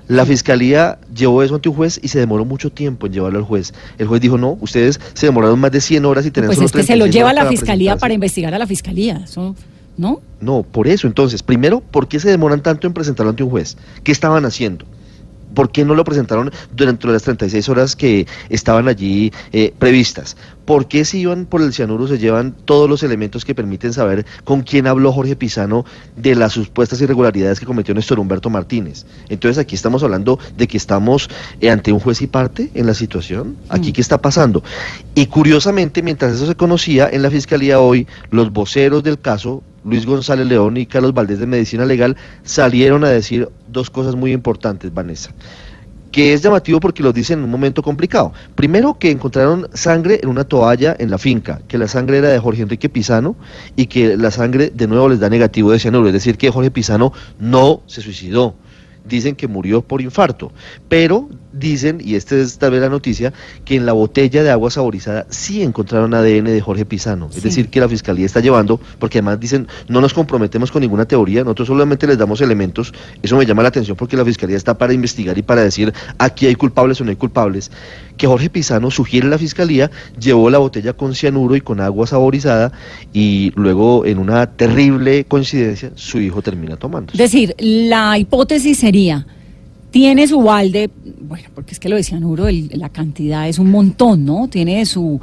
La 0.07 0.25
fiscalía 0.25 0.99
llevó 1.15 1.41
eso 1.41 1.55
ante 1.55 1.69
un 1.69 1.75
juez 1.75 1.97
y 2.03 2.09
se 2.09 2.19
demoró 2.19 2.43
mucho 2.43 2.69
tiempo 2.69 3.07
en 3.07 3.13
llevarlo 3.13 3.39
al 3.39 3.45
juez. 3.45 3.73
El 3.97 4.07
juez 4.07 4.19
dijo, 4.19 4.37
no, 4.37 4.57
ustedes 4.59 4.99
se 5.13 5.27
demoraron 5.27 5.57
más 5.57 5.71
de 5.71 5.79
100 5.79 6.03
horas 6.03 6.25
y 6.25 6.31
tenemos 6.31 6.57
Pues 6.57 6.65
es 6.65 6.71
que 6.73 6.83
se 6.83 6.97
lo 6.97 7.05
lleva 7.05 7.29
a 7.29 7.33
la 7.33 7.45
fiscalía 7.45 7.95
para 7.95 8.13
investigar 8.13 8.53
a 8.53 8.59
la 8.59 8.67
fiscalía, 8.67 9.21
eso, 9.23 9.55
¿no? 9.97 10.21
No, 10.39 10.63
por 10.63 10.87
eso. 10.87 11.07
Entonces, 11.07 11.43
primero, 11.43 11.81
¿por 11.81 12.07
qué 12.07 12.19
se 12.19 12.29
demoran 12.29 12.61
tanto 12.61 12.87
en 12.87 12.93
presentarlo 12.93 13.29
ante 13.29 13.43
un 13.43 13.49
juez? 13.49 13.77
¿Qué 14.03 14.11
estaban 14.11 14.45
haciendo? 14.45 14.85
¿Por 15.53 15.71
qué 15.71 15.83
no 15.83 15.95
lo 15.95 16.03
presentaron 16.03 16.51
durante 16.73 17.07
las 17.07 17.23
36 17.23 17.67
horas 17.69 17.95
que 17.95 18.25
estaban 18.49 18.87
allí 18.87 19.31
eh, 19.51 19.73
previstas? 19.77 20.37
¿Por 20.65 20.87
qué 20.87 21.03
si 21.03 21.19
iban 21.19 21.45
por 21.45 21.61
el 21.61 21.73
cianuro 21.73 22.07
se 22.07 22.17
llevan 22.17 22.55
todos 22.65 22.89
los 22.89 23.03
elementos 23.03 23.43
que 23.43 23.53
permiten 23.53 23.91
saber 23.91 24.25
con 24.43 24.61
quién 24.61 24.87
habló 24.87 25.11
Jorge 25.11 25.35
Pisano 25.35 25.85
de 26.15 26.35
las 26.35 26.53
supuestas 26.53 27.01
irregularidades 27.01 27.59
que 27.59 27.65
cometió 27.65 27.93
Néstor 27.93 28.19
Humberto 28.19 28.49
Martínez? 28.49 29.05
Entonces 29.27 29.57
aquí 29.57 29.75
estamos 29.75 30.03
hablando 30.03 30.39
de 30.55 30.67
que 30.67 30.77
estamos 30.77 31.29
eh, 31.59 31.69
ante 31.69 31.91
un 31.91 31.99
juez 31.99 32.21
y 32.21 32.27
parte 32.27 32.71
en 32.73 32.85
la 32.85 32.93
situación. 32.93 33.57
Aquí 33.67 33.89
mm. 33.89 33.93
qué 33.93 34.01
está 34.01 34.21
pasando. 34.21 34.63
Y 35.15 35.25
curiosamente, 35.25 36.01
mientras 36.01 36.33
eso 36.33 36.47
se 36.47 36.55
conocía 36.55 37.09
en 37.11 37.21
la 37.21 37.29
fiscalía 37.29 37.81
hoy, 37.81 38.07
los 38.29 38.53
voceros 38.53 39.03
del 39.03 39.19
caso 39.19 39.63
Luis 39.83 40.05
González 40.05 40.45
León 40.47 40.77
y 40.77 40.85
Carlos 40.85 41.13
Valdés 41.13 41.39
de 41.39 41.47
Medicina 41.47 41.85
Legal 41.85 42.15
salieron 42.43 43.03
a 43.03 43.09
decir 43.09 43.49
dos 43.67 43.89
cosas 43.89 44.15
muy 44.15 44.31
importantes, 44.31 44.93
Vanessa, 44.93 45.31
que 46.11 46.33
es 46.33 46.41
llamativo 46.41 46.79
porque 46.79 47.01
lo 47.01 47.13
dicen 47.13 47.39
en 47.39 47.45
un 47.45 47.51
momento 47.51 47.81
complicado. 47.81 48.33
Primero, 48.55 48.97
que 48.99 49.09
encontraron 49.09 49.67
sangre 49.73 50.19
en 50.21 50.29
una 50.29 50.43
toalla 50.43 50.95
en 50.99 51.09
la 51.09 51.17
finca, 51.17 51.61
que 51.67 51.77
la 51.77 51.87
sangre 51.87 52.19
era 52.19 52.29
de 52.29 52.39
Jorge 52.39 52.61
Enrique 52.61 52.89
Pisano 52.89 53.35
y 53.75 53.87
que 53.87 54.17
la 54.17 54.29
sangre 54.29 54.71
de 54.73 54.87
nuevo 54.87 55.09
les 55.09 55.19
da 55.19 55.29
negativo 55.29 55.71
de 55.71 55.79
cianuro, 55.79 56.07
es 56.07 56.13
decir, 56.13 56.37
que 56.37 56.51
Jorge 56.51 56.71
Pisano 56.71 57.13
no 57.39 57.81
se 57.87 58.01
suicidó. 58.01 58.55
Dicen 59.03 59.35
que 59.35 59.47
murió 59.47 59.81
por 59.81 59.99
infarto, 59.99 60.51
pero 60.87 61.27
dicen, 61.53 61.99
y 62.03 62.15
esta 62.15 62.35
es 62.35 62.57
tal 62.57 62.71
vez 62.71 62.81
la 62.81 62.89
noticia, 62.89 63.33
que 63.65 63.75
en 63.75 63.85
la 63.85 63.93
botella 63.93 64.43
de 64.43 64.49
agua 64.49 64.71
saborizada 64.71 65.25
sí 65.29 65.61
encontraron 65.61 66.13
ADN 66.13 66.45
de 66.45 66.61
Jorge 66.61 66.85
Pisano, 66.85 67.29
es 67.35 67.43
decir, 67.43 67.69
que 67.69 67.79
la 67.79 67.89
fiscalía 67.89 68.25
está 68.25 68.39
llevando, 68.39 68.79
porque 68.99 69.19
además 69.19 69.39
dicen, 69.39 69.67
no 69.87 70.01
nos 70.01 70.13
comprometemos 70.13 70.71
con 70.71 70.81
ninguna 70.81 71.05
teoría, 71.05 71.43
nosotros 71.43 71.67
solamente 71.67 72.07
les 72.07 72.17
damos 72.17 72.41
elementos, 72.41 72.93
eso 73.21 73.37
me 73.37 73.45
llama 73.45 73.63
la 73.63 73.69
atención 73.69 73.97
porque 73.97 74.17
la 74.17 74.25
fiscalía 74.25 74.57
está 74.57 74.77
para 74.77 74.93
investigar 74.93 75.37
y 75.37 75.41
para 75.41 75.61
decir 75.63 75.93
aquí 76.17 76.47
hay 76.47 76.55
culpables 76.55 77.01
o 77.01 77.03
no 77.03 77.09
hay 77.09 77.15
culpables, 77.15 77.71
que 78.17 78.27
Jorge 78.27 78.49
Pisano 78.49 78.91
sugiere 78.91 79.27
la 79.27 79.37
fiscalía, 79.37 79.89
llevó 80.19 80.49
la 80.49 80.57
botella 80.59 80.93
con 80.93 81.15
cianuro 81.15 81.55
y 81.55 81.61
con 81.61 81.79
agua 81.79 82.07
saborizada 82.07 82.71
y 83.13 83.51
luego 83.55 84.05
en 84.05 84.19
una 84.19 84.45
terrible 84.47 85.25
coincidencia 85.25 85.91
su 85.95 86.19
hijo 86.19 86.41
termina 86.41 86.77
tomando. 86.77 87.13
Es 87.13 87.19
decir, 87.19 87.55
la 87.57 88.17
hipótesis 88.17 88.77
sería 88.79 89.25
tiene 89.91 90.25
su 90.25 90.41
balde, 90.41 90.89
bueno, 91.21 91.49
porque 91.53 91.73
es 91.73 91.79
que 91.79 91.89
lo 91.89 91.97
de 91.97 92.03
cianuro, 92.03 92.45
la 92.71 92.89
cantidad 92.89 93.47
es 93.47 93.59
un 93.59 93.69
montón, 93.69 94.23
¿no? 94.25 94.47
Tiene 94.47 94.85
su 94.85 95.19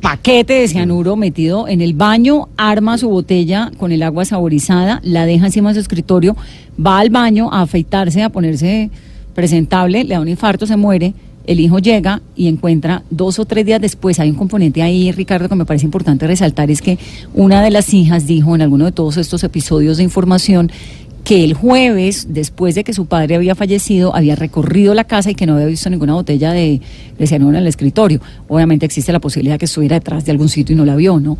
paquete 0.00 0.54
de 0.54 0.68
cianuro 0.68 1.16
metido 1.16 1.66
en 1.66 1.80
el 1.80 1.92
baño, 1.94 2.48
arma 2.56 2.96
su 2.98 3.08
botella 3.08 3.72
con 3.78 3.90
el 3.90 4.02
agua 4.02 4.24
saborizada, 4.24 5.00
la 5.02 5.26
deja 5.26 5.46
encima 5.46 5.70
de 5.70 5.74
su 5.74 5.80
escritorio, 5.80 6.36
va 6.84 7.00
al 7.00 7.10
baño 7.10 7.52
a 7.52 7.62
afeitarse, 7.62 8.22
a 8.22 8.30
ponerse 8.30 8.90
presentable, 9.34 10.04
le 10.04 10.14
da 10.14 10.20
un 10.20 10.28
infarto, 10.28 10.66
se 10.66 10.76
muere. 10.76 11.14
El 11.44 11.58
hijo 11.58 11.80
llega 11.80 12.22
y 12.36 12.46
encuentra 12.46 13.02
dos 13.10 13.40
o 13.40 13.44
tres 13.44 13.66
días 13.66 13.80
después, 13.80 14.20
hay 14.20 14.30
un 14.30 14.36
componente 14.36 14.80
ahí, 14.80 15.10
Ricardo, 15.10 15.48
que 15.48 15.56
me 15.56 15.64
parece 15.64 15.84
importante 15.84 16.28
resaltar, 16.28 16.70
es 16.70 16.80
que 16.80 16.98
una 17.34 17.60
de 17.60 17.72
las 17.72 17.92
hijas 17.92 18.28
dijo 18.28 18.54
en 18.54 18.62
alguno 18.62 18.84
de 18.84 18.92
todos 18.92 19.16
estos 19.16 19.42
episodios 19.42 19.96
de 19.96 20.04
información 20.04 20.70
que 21.24 21.44
el 21.44 21.54
jueves, 21.54 22.26
después 22.30 22.74
de 22.74 22.84
que 22.84 22.92
su 22.92 23.06
padre 23.06 23.36
había 23.36 23.54
fallecido, 23.54 24.14
había 24.14 24.34
recorrido 24.34 24.94
la 24.94 25.04
casa 25.04 25.30
y 25.30 25.34
que 25.34 25.46
no 25.46 25.54
había 25.54 25.66
visto 25.66 25.88
ninguna 25.88 26.14
botella 26.14 26.52
de, 26.52 26.80
de 27.18 27.26
cianuro 27.26 27.52
en 27.52 27.62
el 27.62 27.68
escritorio. 27.68 28.20
Obviamente 28.48 28.86
existe 28.86 29.12
la 29.12 29.20
posibilidad 29.20 29.58
que 29.58 29.66
estuviera 29.66 29.94
detrás 29.94 30.24
de 30.24 30.32
algún 30.32 30.48
sitio 30.48 30.74
y 30.74 30.76
no 30.76 30.84
la 30.84 30.96
vio, 30.96 31.20
¿no? 31.20 31.38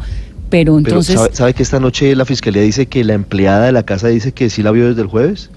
Pero 0.51 0.79
entonces... 0.79 1.19
¿sabe, 1.33 1.55
que 1.55 1.63
esta 1.63 1.81
noche 1.81 2.15
la 2.15 2.25
fiscalía 2.25 2.63
dice 2.63 2.87
que 2.87 3.03
la 3.05 3.15
empleada 3.15 3.67
de 3.67 3.73
la 3.73 3.83
casa 3.85 4.09
dice 4.09 4.33
que 4.33 4.51
sí 4.51 4.63
la 4.63 4.71
vio 4.71 4.89
desde 4.89 5.03
el 5.03 5.09
jueves? 5.09 5.51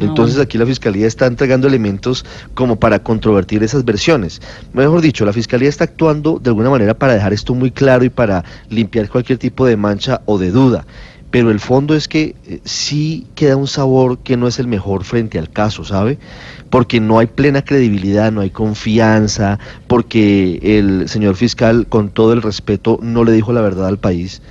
Ah, 0.00 0.04
entonces 0.04 0.38
aquí 0.40 0.56
la 0.58 0.66
Fiscalía 0.66 1.06
está 1.06 1.26
entregando 1.26 1.68
elementos 1.68 2.24
como 2.54 2.76
para 2.76 3.02
controvertir 3.02 3.62
esas 3.62 3.84
versiones. 3.84 4.40
Mejor 4.72 5.02
dicho, 5.02 5.24
la 5.24 5.32
Fiscalía 5.32 5.68
está 5.68 5.84
actuando 5.84 6.38
de 6.38 6.50
alguna 6.50 6.70
manera 6.70 6.94
para 6.94 7.14
dejar 7.14 7.32
esto 7.32 7.54
muy 7.54 7.70
claro 7.70 8.04
y 8.04 8.08
para 8.08 8.44
limpiar 8.70 9.08
cualquier 9.08 9.38
tipo 9.38 9.66
de 9.66 9.76
mancha 9.76 10.22
o 10.24 10.38
de 10.38 10.50
duda 10.50 10.86
pero 11.30 11.50
el 11.50 11.60
fondo 11.60 11.94
es 11.94 12.08
que 12.08 12.34
eh, 12.46 12.60
sí 12.64 13.26
queda 13.34 13.56
un 13.56 13.68
sabor 13.68 14.18
que 14.18 14.36
no 14.36 14.48
es 14.48 14.58
el 14.58 14.66
mejor 14.66 15.04
frente 15.04 15.38
al 15.38 15.50
caso, 15.50 15.84
¿sabe? 15.84 16.18
Porque 16.70 17.00
no 17.00 17.18
hay 17.18 17.26
plena 17.26 17.62
credibilidad, 17.62 18.32
no 18.32 18.40
hay 18.40 18.50
confianza, 18.50 19.58
porque 19.86 20.58
el 20.62 21.08
señor 21.08 21.36
fiscal, 21.36 21.86
con 21.88 22.10
todo 22.10 22.32
el 22.32 22.42
respeto, 22.42 22.98
no 23.02 23.24
le 23.24 23.32
dijo 23.32 23.52
la 23.52 23.60
verdad 23.60 23.86
al 23.86 23.98
país, 23.98 24.42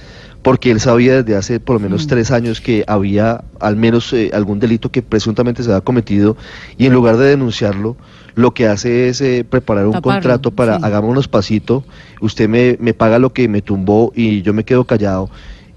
porque 0.41 0.71
él 0.71 0.79
sabía 0.79 1.21
desde 1.21 1.35
hace 1.35 1.59
por 1.59 1.75
lo 1.75 1.79
menos 1.81 2.05
mm. 2.05 2.07
tres 2.07 2.31
años 2.31 2.61
que 2.61 2.85
había 2.87 3.43
al 3.59 3.75
menos 3.75 4.13
eh, 4.13 4.31
algún 4.33 4.59
delito 4.59 4.89
que 4.89 5.01
presuntamente 5.01 5.63
se 5.63 5.69
había 5.69 5.81
cometido 5.81 6.37
y 6.77 6.85
en 6.85 6.93
lugar 6.93 7.17
de 7.17 7.25
denunciarlo, 7.25 7.97
lo 8.35 8.53
que 8.53 8.67
hace 8.67 9.09
es 9.09 9.19
eh, 9.19 9.45
preparar 9.47 9.85
un 9.87 9.99
contrato 9.99 10.51
para 10.51 10.77
hagamos 10.77 11.09
unos 11.09 11.27
pasitos, 11.27 11.83
usted 12.21 12.47
me, 12.47 12.77
me 12.79 12.93
paga 12.93 13.19
lo 13.19 13.33
que 13.33 13.49
me 13.49 13.61
tumbó 13.61 14.13
y 14.15 14.43
yo 14.43 14.53
me 14.53 14.63
quedo 14.63 14.85
callado 14.85 15.29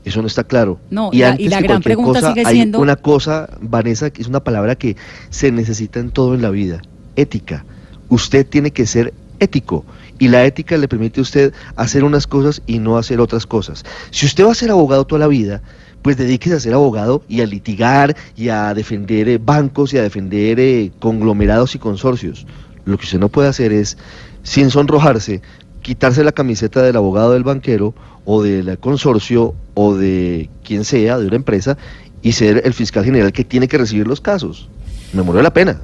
eso 0.05 0.21
no 0.21 0.27
está 0.27 0.45
claro. 0.45 0.79
No, 0.91 1.11
y, 1.13 1.19
la, 1.21 1.61
gran 1.61 1.83
pregunta 1.83 2.21
sigue 2.21 2.45
siendo... 2.47 2.79
Hay 2.79 2.83
una 2.83 2.97
cosa, 2.97 3.49
Vanessa, 3.61 4.11
que 4.11 4.23
es 4.23 4.29
una 4.29 4.41
palabra 4.41 4.75
que 4.75 4.97
se 5.31 5.53
necesita 5.53 6.01
en 6.01 6.11
todo 6.11 6.35
en 6.35 6.43
la 6.43 6.51
vida, 6.51 6.83
ética. 7.17 7.65
Usted 8.09 8.47
tiene 8.47 8.73
que 8.73 8.87
ser 8.87 9.15
ético 9.39 9.85
y 10.19 10.29
la 10.29 10.45
ética 10.45 10.77
le 10.77 10.89
permite 10.89 11.21
a 11.21 11.23
usted 11.23 11.53
hacer 11.77 12.05
unas 12.05 12.27
cosas 12.27 12.63
y 12.67 12.79
no 12.79 12.97
hacer 12.99 13.21
otras 13.21 13.47
cosas. 13.47 13.85
Si 14.11 14.27
usted 14.27 14.45
va 14.45 14.53
a 14.53 14.57
ser 14.57 14.71
abogado 14.71 15.05
toda 15.05 15.21
la 15.21 15.29
vida, 15.29 15.63
pues 16.03 16.17
dedíquese 16.17 16.57
a 16.57 16.61
ser 16.61 16.75
abogado 16.75 17.23
y 17.29 17.41
a 17.41 17.47
litigar 17.47 18.17
y 18.37 18.49
a 18.49 18.75
defender 18.75 19.29
eh, 19.29 19.39
bancos 19.39 19.95
y 19.95 19.99
a 19.99 20.03
defender 20.03 20.59
eh, 20.59 20.91
conglomerados 20.99 21.75
y 21.75 21.79
consorcios. 21.79 22.47
Lo 22.85 22.99
que 22.99 23.05
usted 23.05 23.21
no 23.21 23.29
puede 23.29 23.49
hacer 23.49 23.73
es, 23.73 23.97
sin 24.43 24.71
sonrojarse, 24.71 25.43
quitarse 25.81 26.25
la 26.25 26.33
camiseta 26.33 26.83
del 26.83 26.97
abogado 26.97 27.33
del 27.33 27.45
banquero 27.45 27.95
o 28.25 28.43
del 28.43 28.79
consorcio 28.79 29.55
o 29.75 29.95
de 29.95 30.49
quien 30.65 30.85
sea, 30.85 31.19
de 31.19 31.27
una 31.27 31.37
empresa, 31.37 31.77
y 32.23 32.33
ser 32.33 32.63
el 32.65 32.73
fiscal 32.73 33.05
general 33.05 33.33
que 33.33 33.45
tiene 33.45 33.69
que 33.69 33.79
recibir 33.79 34.07
los 34.07 34.21
casos. 34.21 34.69
Me 35.13 35.23
murió 35.23 35.43
la 35.43 35.53
pena. 35.53 35.81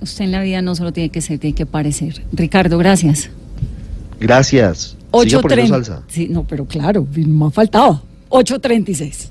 usted 0.00 0.24
en 0.24 0.32
la 0.32 0.42
vida 0.42 0.60
no 0.60 0.74
solo 0.74 0.92
tiene 0.92 1.10
que 1.10 1.20
ser, 1.20 1.38
tiene 1.38 1.54
que 1.54 1.66
parecer. 1.66 2.22
Ricardo, 2.32 2.78
gracias. 2.78 3.30
Gracias. 4.20 4.96
8.30. 5.12 6.02
Sí, 6.08 6.28
no, 6.28 6.44
pero 6.44 6.66
claro, 6.66 7.06
me 7.14 7.46
ha 7.46 7.50
faltado. 7.50 8.02
8.36. 8.30 9.30